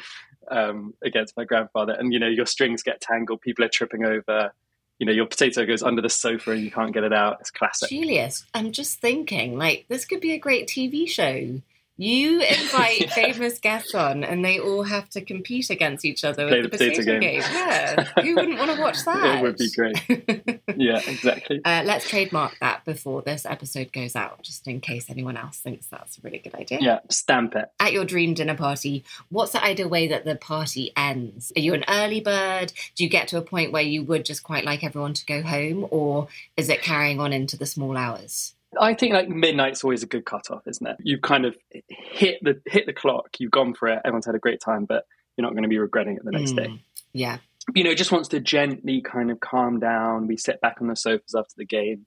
um, 0.50 0.94
against 1.04 1.36
my 1.38 1.46
grandfather. 1.46 1.94
And, 1.94 2.14
you 2.14 2.20
know, 2.20 2.28
your 2.28 2.46
strings 2.46 2.84
get 2.84 3.02
tangled, 3.02 3.42
people 3.42 3.66
are 3.66 3.70
tripping 3.70 4.06
over. 4.06 4.54
You 5.00 5.08
know, 5.08 5.12
your 5.12 5.26
potato 5.26 5.66
goes 5.66 5.84
under 5.84 6.02
the 6.02 6.10
sofa 6.10 6.52
and 6.52 6.62
you 6.62 6.72
can't 6.72 6.94
get 6.94 7.04
it 7.04 7.14
out. 7.14 7.38
It's 7.42 7.52
classic. 7.52 7.90
Julius, 7.90 8.46
I'm 8.54 8.72
just 8.72 9.00
thinking, 9.00 9.58
like, 9.58 9.86
this 9.90 10.06
could 10.06 10.22
be 10.22 10.34
a 10.34 10.38
great 10.38 10.68
TV 10.68 11.10
show. 11.10 11.62
You 11.96 12.42
invite 12.42 13.12
famous 13.14 13.60
guests 13.60 13.94
on, 13.94 14.24
and 14.24 14.44
they 14.44 14.60
all 14.60 14.84
have 14.84 15.10
to 15.10 15.22
compete 15.22 15.70
against 15.70 16.04
each 16.06 16.24
other 16.24 16.48
Play 16.48 16.62
with 16.62 16.72
the 16.72 16.78
the 16.78 16.86
potato 16.86 17.02
potato, 17.02 17.20
game. 17.20 17.42
game. 17.42 17.52
Yeah, 17.54 18.04
who 18.22 18.36
wouldn't 18.36 18.58
want 18.58 18.72
to 18.72 18.82
watch 18.82 19.06
that? 19.06 19.24
It 19.34 19.42
would 19.44 19.58
be 19.58 19.70
great. 19.72 20.62
Yeah, 20.76 21.02
exactly. 21.08 21.62
Uh, 21.74 21.82
let's 21.86 22.08
trademark 22.10 22.58
that 22.60 22.84
before 22.84 23.22
this 23.22 23.46
episode 23.46 23.92
goes 23.94 24.16
out, 24.16 24.42
just 24.42 24.68
in 24.68 24.82
case 24.82 25.10
anyone 25.10 25.38
else 25.38 25.60
thinks 25.60 25.88
that's 25.88 26.18
a 26.18 26.22
really 26.24 26.40
good 26.40 26.54
idea. 26.56 26.80
Yeah, 26.82 27.00
stamp 27.10 27.56
it. 27.56 27.72
At 27.80 27.94
your 27.94 28.06
dream 28.06 28.34
dinner 28.34 28.56
party, 28.56 29.04
what's 29.30 29.54
the 29.54 29.64
ideal 29.64 29.88
way 29.88 30.08
that 30.08 30.26
the 30.26 30.36
party 30.36 30.92
ends? 30.98 31.52
Are 31.56 31.62
you 31.62 31.74
an 31.74 31.86
early 31.88 32.22
bird? 32.22 32.74
Do 32.96 33.04
you 33.04 33.10
get 33.10 33.28
to 33.30 33.38
a 33.38 33.42
point 33.42 33.72
where 33.72 33.84
you 33.84 34.04
would 34.04 34.26
just 34.26 34.44
quite 34.44 34.66
like 34.66 34.84
everyone 34.84 35.14
to 35.14 35.26
go 35.26 35.42
home, 35.42 35.88
or 35.90 36.28
is 36.58 36.70
it 36.70 36.82
carrying 36.82 37.20
on 37.20 37.32
into 37.34 37.56
the 37.58 37.66
small 37.66 37.96
hours? 37.98 38.54
I 38.80 38.94
think 38.94 39.14
like 39.14 39.30
midnight's 39.30 39.84
always 39.84 40.04
a 40.04 40.08
good 40.08 40.26
cutoff, 40.26 40.62
isn't 40.68 40.86
it? 40.86 40.98
You've 41.00 41.22
kind 41.22 41.46
of 41.46 41.56
hit 41.90 42.38
the 42.42 42.62
hit 42.66 42.86
the 42.86 42.94
clock. 42.94 43.30
You've 43.40 43.52
gone 43.52 43.74
for 43.74 43.88
it. 43.88 44.00
Everyone's 44.06 44.26
had 44.26 44.36
a 44.36 44.40
great 44.40 44.60
time, 44.62 44.86
but 44.86 45.04
you're 45.38 45.44
not 45.44 45.54
going 45.54 45.64
to 45.64 45.70
be 45.70 45.78
regretting 45.80 46.16
it 46.18 46.24
the 46.26 46.32
next 46.32 46.52
day. 46.54 46.68
Mm, 46.68 46.80
Yeah. 47.14 47.38
You 47.74 47.84
know, 47.86 47.94
just 47.96 48.12
wants 48.12 48.30
to 48.30 48.40
gently 48.40 49.02
kind 49.02 49.32
of 49.32 49.40
calm 49.40 49.80
down. 49.80 50.28
We 50.28 50.36
sit 50.38 50.60
back 50.62 50.78
on 50.82 50.88
the 50.88 50.96
sofas 50.96 51.34
after 51.36 51.54
the 51.58 51.66
game, 51.66 52.06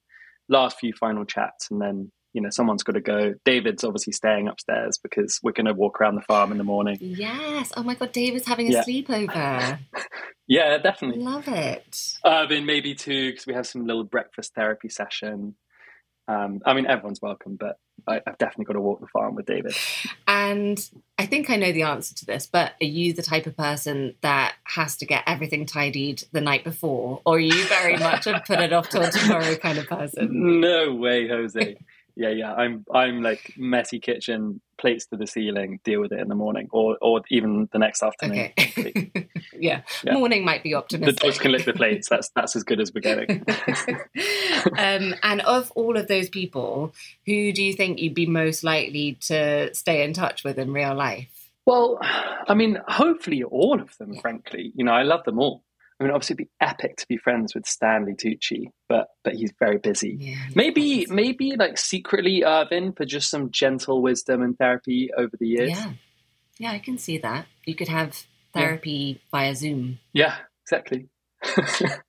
last 0.49 0.79
few 0.79 0.93
final 0.93 1.25
chats, 1.25 1.71
and 1.71 1.81
then 1.81 2.13
you 2.35 2.43
know 2.43 2.51
someone's 2.51 2.83
got 2.83 2.93
to 2.93 3.01
go. 3.01 3.35
David's 3.47 3.83
obviously 3.83 4.13
staying 4.13 4.49
upstairs 4.49 4.99
because 5.03 5.41
we're 5.43 5.53
going 5.53 5.65
to 5.67 5.73
walk 5.73 5.99
around 6.01 6.17
the 6.17 6.23
farm 6.23 6.53
in 6.53 6.59
the 6.59 6.65
morning. 6.65 6.99
Yes. 7.01 7.73
Oh 7.77 7.83
my 7.83 7.95
God, 7.95 8.13
David's 8.13 8.47
having 8.47 8.69
a 8.69 8.73
Yeah. 8.73 8.85
sleepover. 8.85 9.79
Yeah, 10.49 10.79
definitely. 10.79 11.25
Love 11.25 11.49
it. 11.49 12.15
Irvin 12.25 12.67
maybe 12.67 12.95
too 12.95 13.33
because 13.33 13.49
we 13.49 13.55
have 13.55 13.67
some 13.67 13.85
little 13.85 14.05
breakfast 14.05 14.55
therapy 14.55 14.89
session. 14.89 15.57
Um, 16.29 16.61
I 16.65 16.75
mean, 16.75 16.87
everyone's 16.87 17.23
welcome, 17.23 17.57
but 17.57 17.79
I, 18.07 18.21
I've 18.27 18.39
definitely 18.39 18.65
got 18.65 18.73
to 18.75 18.81
walk 18.81 19.01
the 19.01 19.07
farm 19.07 19.35
with 19.35 19.47
David. 19.47 19.75
And 20.27 20.79
I 21.19 21.27
think 21.27 21.51
I 21.51 21.57
know 21.57 21.73
the 21.73 21.83
answer 21.83 22.15
to 22.17 22.27
this, 22.27 22.47
but 22.47 22.73
are 22.81 22.87
you 22.87 23.13
the 23.13 23.23
type 23.23 23.47
of 23.47 23.57
person 23.57 24.17
that 24.23 24.55
has 24.65 24.97
to 24.97 25.07
get 25.07 25.23
everything 25.27 25.67
tidied 25.67 26.25
the 26.33 26.41
night 26.41 26.65
before? 26.65 27.23
Or 27.25 27.37
are 27.37 27.41
you 27.41 27.65
very 27.69 27.97
much 27.97 28.27
a 28.27 28.43
put 28.45 28.59
it 28.59 28.73
off 28.73 28.89
till 28.89 29.09
tomorrow 29.11 29.55
kind 29.57 29.79
of 29.79 29.87
person? 29.87 30.61
No 30.61 30.95
way, 30.95 31.29
Jose. 31.29 31.79
Yeah, 32.17 32.31
yeah. 32.31 32.55
I'm 32.55 32.85
I'm 32.93 33.23
like 33.23 33.53
messy 33.57 34.01
kitchen, 34.01 34.61
plates 34.79 35.07
to 35.09 35.17
the 35.17 35.27
ceiling, 35.27 35.81
deal 35.85 36.01
with 36.01 36.13
it 36.13 36.19
in 36.21 36.29
the 36.29 36.35
morning 36.35 36.69
or 36.73 36.97
or 37.01 37.21
even 37.31 37.69
the 37.73 37.79
next 37.79 38.03
afternoon. 38.03 38.53
Okay. 38.59 39.11
yeah. 39.59 39.83
Yeah. 40.03 40.15
Morning 40.15 40.45
might 40.45 40.63
be 40.63 40.75
optimistic. 40.75 41.19
The 41.19 41.27
dogs 41.27 41.39
can 41.39 41.53
lick 41.53 41.65
the 41.67 41.73
plates. 41.83 42.09
That's 42.09 42.31
that's 42.31 42.57
as 42.57 42.65
good 42.65 42.81
as 42.81 42.93
we're 42.95 43.03
getting. 43.03 43.45
um, 44.79 45.15
and 45.23 45.41
of 45.43 45.71
all 45.77 45.97
of 45.97 46.09
those 46.09 46.29
people, 46.29 46.95
who 47.27 47.53
do 47.53 47.63
you 47.63 47.73
think 47.75 48.01
you'd 48.01 48.15
be 48.15 48.27
most 48.27 48.65
likely 48.65 49.19
to 49.23 49.75
stay 49.75 50.03
in 50.03 50.13
touch 50.13 50.43
with 50.45 50.59
in 50.59 50.73
real 50.73 50.95
life? 50.95 51.29
well, 51.67 51.99
I 52.01 52.55
mean, 52.55 52.79
hopefully 52.87 53.43
all 53.43 53.81
of 53.81 53.99
them, 53.99 54.13
Yeah. 54.13 54.21
frankly. 54.21 54.71
You 54.77 54.85
know, 54.85 54.93
I 54.93 55.03
love 55.03 55.25
them 55.25 55.41
all. 55.41 55.65
I 55.99 56.05
mean, 56.05 56.13
obviously, 56.13 56.35
it'd 56.35 56.49
be 56.49 56.51
epic 56.61 56.97
to 56.97 57.07
be 57.09 57.17
friends 57.17 57.55
with 57.55 57.67
Stanley 57.67 58.15
Tucci, 58.15 58.71
but 58.89 59.09
but 59.25 59.35
he's 59.35 59.53
very 59.59 59.79
busy. 59.79 60.17
Yeah. 60.21 60.37
Maybe 60.55 61.07
maybe 61.09 61.57
like 61.57 61.79
secretly 61.79 62.45
Irvin 62.45 62.93
for 62.93 63.05
just 63.05 63.31
some 63.31 63.51
gentle 63.51 64.03
wisdom 64.03 64.43
and 64.43 64.57
therapy 64.59 65.11
over 65.17 65.37
the 65.39 65.49
years. 65.49 65.71
Yeah. 65.71 65.93
Yeah, 66.59 66.73
I 66.73 66.79
can 66.79 66.99
see 66.99 67.19
that. 67.19 67.47
You 67.67 67.75
could 67.75 67.89
have 67.89 68.27
therapy 68.55 69.21
via 69.31 69.55
Zoom. 69.55 69.99
Yeah, 70.13 70.37
exactly. 70.63 71.09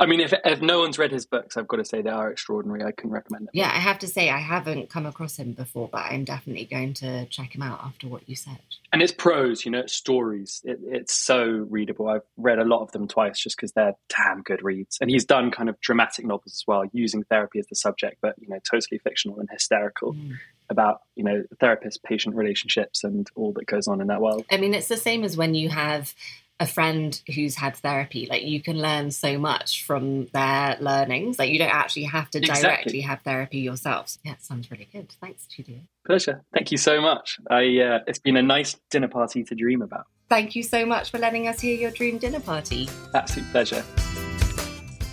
I 0.00 0.06
mean, 0.06 0.20
if 0.20 0.32
if 0.44 0.60
no 0.60 0.80
one's 0.80 0.98
read 0.98 1.12
his 1.12 1.26
books, 1.26 1.56
I've 1.56 1.68
got 1.68 1.76
to 1.76 1.84
say 1.84 2.02
they 2.02 2.10
are 2.10 2.30
extraordinary. 2.30 2.82
I 2.82 2.90
can 2.90 3.10
recommend 3.10 3.46
them. 3.46 3.50
Yeah, 3.52 3.68
I 3.68 3.78
have 3.78 3.98
to 4.00 4.08
say 4.08 4.30
I 4.30 4.38
haven't 4.38 4.88
come 4.88 5.06
across 5.06 5.36
him 5.36 5.52
before, 5.52 5.88
but 5.92 5.98
I'm 5.98 6.24
definitely 6.24 6.64
going 6.64 6.94
to 6.94 7.26
check 7.26 7.54
him 7.54 7.62
out 7.62 7.80
after 7.84 8.08
what 8.08 8.28
you 8.28 8.34
said. 8.34 8.58
And 8.92 9.02
it's 9.02 9.12
prose, 9.12 9.64
you 9.64 9.70
know, 9.70 9.80
it's 9.80 9.92
stories. 9.92 10.62
It, 10.64 10.80
it's 10.82 11.14
so 11.14 11.66
readable. 11.70 12.08
I've 12.08 12.22
read 12.36 12.58
a 12.58 12.64
lot 12.64 12.80
of 12.82 12.90
them 12.92 13.06
twice 13.06 13.38
just 13.38 13.56
because 13.56 13.72
they're 13.72 13.94
damn 14.08 14.42
good 14.42 14.62
reads. 14.64 14.98
And 15.00 15.10
he's 15.10 15.24
done 15.24 15.50
kind 15.50 15.68
of 15.68 15.78
dramatic 15.80 16.24
novels 16.24 16.54
as 16.54 16.64
well, 16.66 16.84
using 16.92 17.22
therapy 17.24 17.58
as 17.60 17.66
the 17.68 17.76
subject, 17.76 18.16
but 18.22 18.34
you 18.40 18.48
know, 18.48 18.58
totally 18.68 18.98
fictional 18.98 19.38
and 19.38 19.48
hysterical 19.52 20.14
Mm. 20.14 20.32
about 20.70 21.00
you 21.14 21.22
know 21.24 21.44
therapist-patient 21.60 22.34
relationships 22.34 23.04
and 23.04 23.28
all 23.36 23.52
that 23.52 23.66
goes 23.66 23.86
on 23.86 24.00
in 24.00 24.06
that 24.08 24.20
world. 24.20 24.44
I 24.50 24.56
mean, 24.56 24.72
it's 24.74 24.88
the 24.88 24.96
same 24.96 25.24
as 25.24 25.36
when 25.36 25.54
you 25.54 25.68
have 25.68 26.14
a 26.60 26.66
friend 26.66 27.20
who's 27.34 27.56
had 27.56 27.74
therapy. 27.74 28.26
Like, 28.28 28.42
you 28.42 28.62
can 28.62 28.78
learn 28.78 29.10
so 29.10 29.38
much 29.38 29.82
from 29.84 30.26
their 30.26 30.76
learnings. 30.78 31.38
Like, 31.38 31.50
you 31.50 31.58
don't 31.58 31.74
actually 31.74 32.04
have 32.04 32.30
to 32.30 32.38
Exactly. 32.38 32.62
directly 32.62 33.00
have 33.00 33.22
therapy 33.22 33.58
yourself. 33.58 34.18
Yeah, 34.22 34.32
it 34.32 34.42
sounds 34.42 34.70
really 34.70 34.88
good. 34.92 35.10
Thanks, 35.20 35.46
Julia. 35.46 35.80
Pleasure. 36.06 36.42
Thank 36.52 36.70
you 36.70 36.78
so 36.78 37.00
much. 37.00 37.38
I 37.50 37.78
uh, 37.80 37.98
it's 38.06 38.18
been 38.18 38.36
a 38.36 38.42
nice 38.42 38.76
dinner 38.90 39.08
party 39.08 39.42
to 39.44 39.54
dream 39.54 39.80
about. 39.80 40.04
Thank 40.28 40.54
you 40.54 40.62
so 40.62 40.84
much 40.86 41.10
for 41.10 41.18
letting 41.18 41.48
us 41.48 41.60
hear 41.60 41.74
your 41.74 41.90
dream 41.90 42.18
dinner 42.18 42.40
party. 42.40 42.88
Absolute 43.14 43.50
pleasure. 43.50 43.82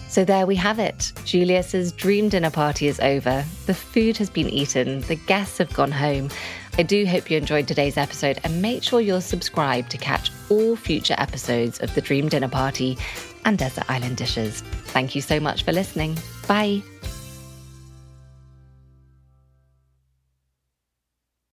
So 0.09 0.25
there 0.25 0.45
we 0.45 0.55
have 0.55 0.79
it. 0.79 1.11
Julius's 1.25 1.91
dream 1.91 2.29
dinner 2.29 2.49
party 2.49 2.87
is 2.87 2.99
over. 2.99 3.45
The 3.67 3.73
food 3.73 4.17
has 4.17 4.29
been 4.29 4.49
eaten, 4.49 5.01
the 5.01 5.15
guests 5.15 5.57
have 5.59 5.73
gone 5.73 5.91
home. 5.91 6.29
I 6.79 6.83
do 6.83 7.07
hope 7.07 7.31
you 7.31 7.37
enjoyed 7.37 7.67
today's 7.67 7.97
episode 7.97 8.39
and 8.43 8.61
make 8.61 8.83
sure 8.83 9.01
you're 9.01 9.19
subscribed 9.19 9.89
to 9.91 9.97
catch 9.97 10.31
all 10.49 10.75
future 10.75 11.15
episodes 11.17 11.79
of 11.79 11.93
The 11.95 12.01
Dream 12.01 12.29
Dinner 12.29 12.49
Party 12.49 12.99
and 13.45 13.57
Desert 13.57 13.85
Island 13.89 14.17
Dishes. 14.17 14.61
Thank 14.61 15.15
you 15.15 15.21
so 15.21 15.39
much 15.39 15.63
for 15.63 15.71
listening. 15.71 16.17
Bye. 16.47 16.83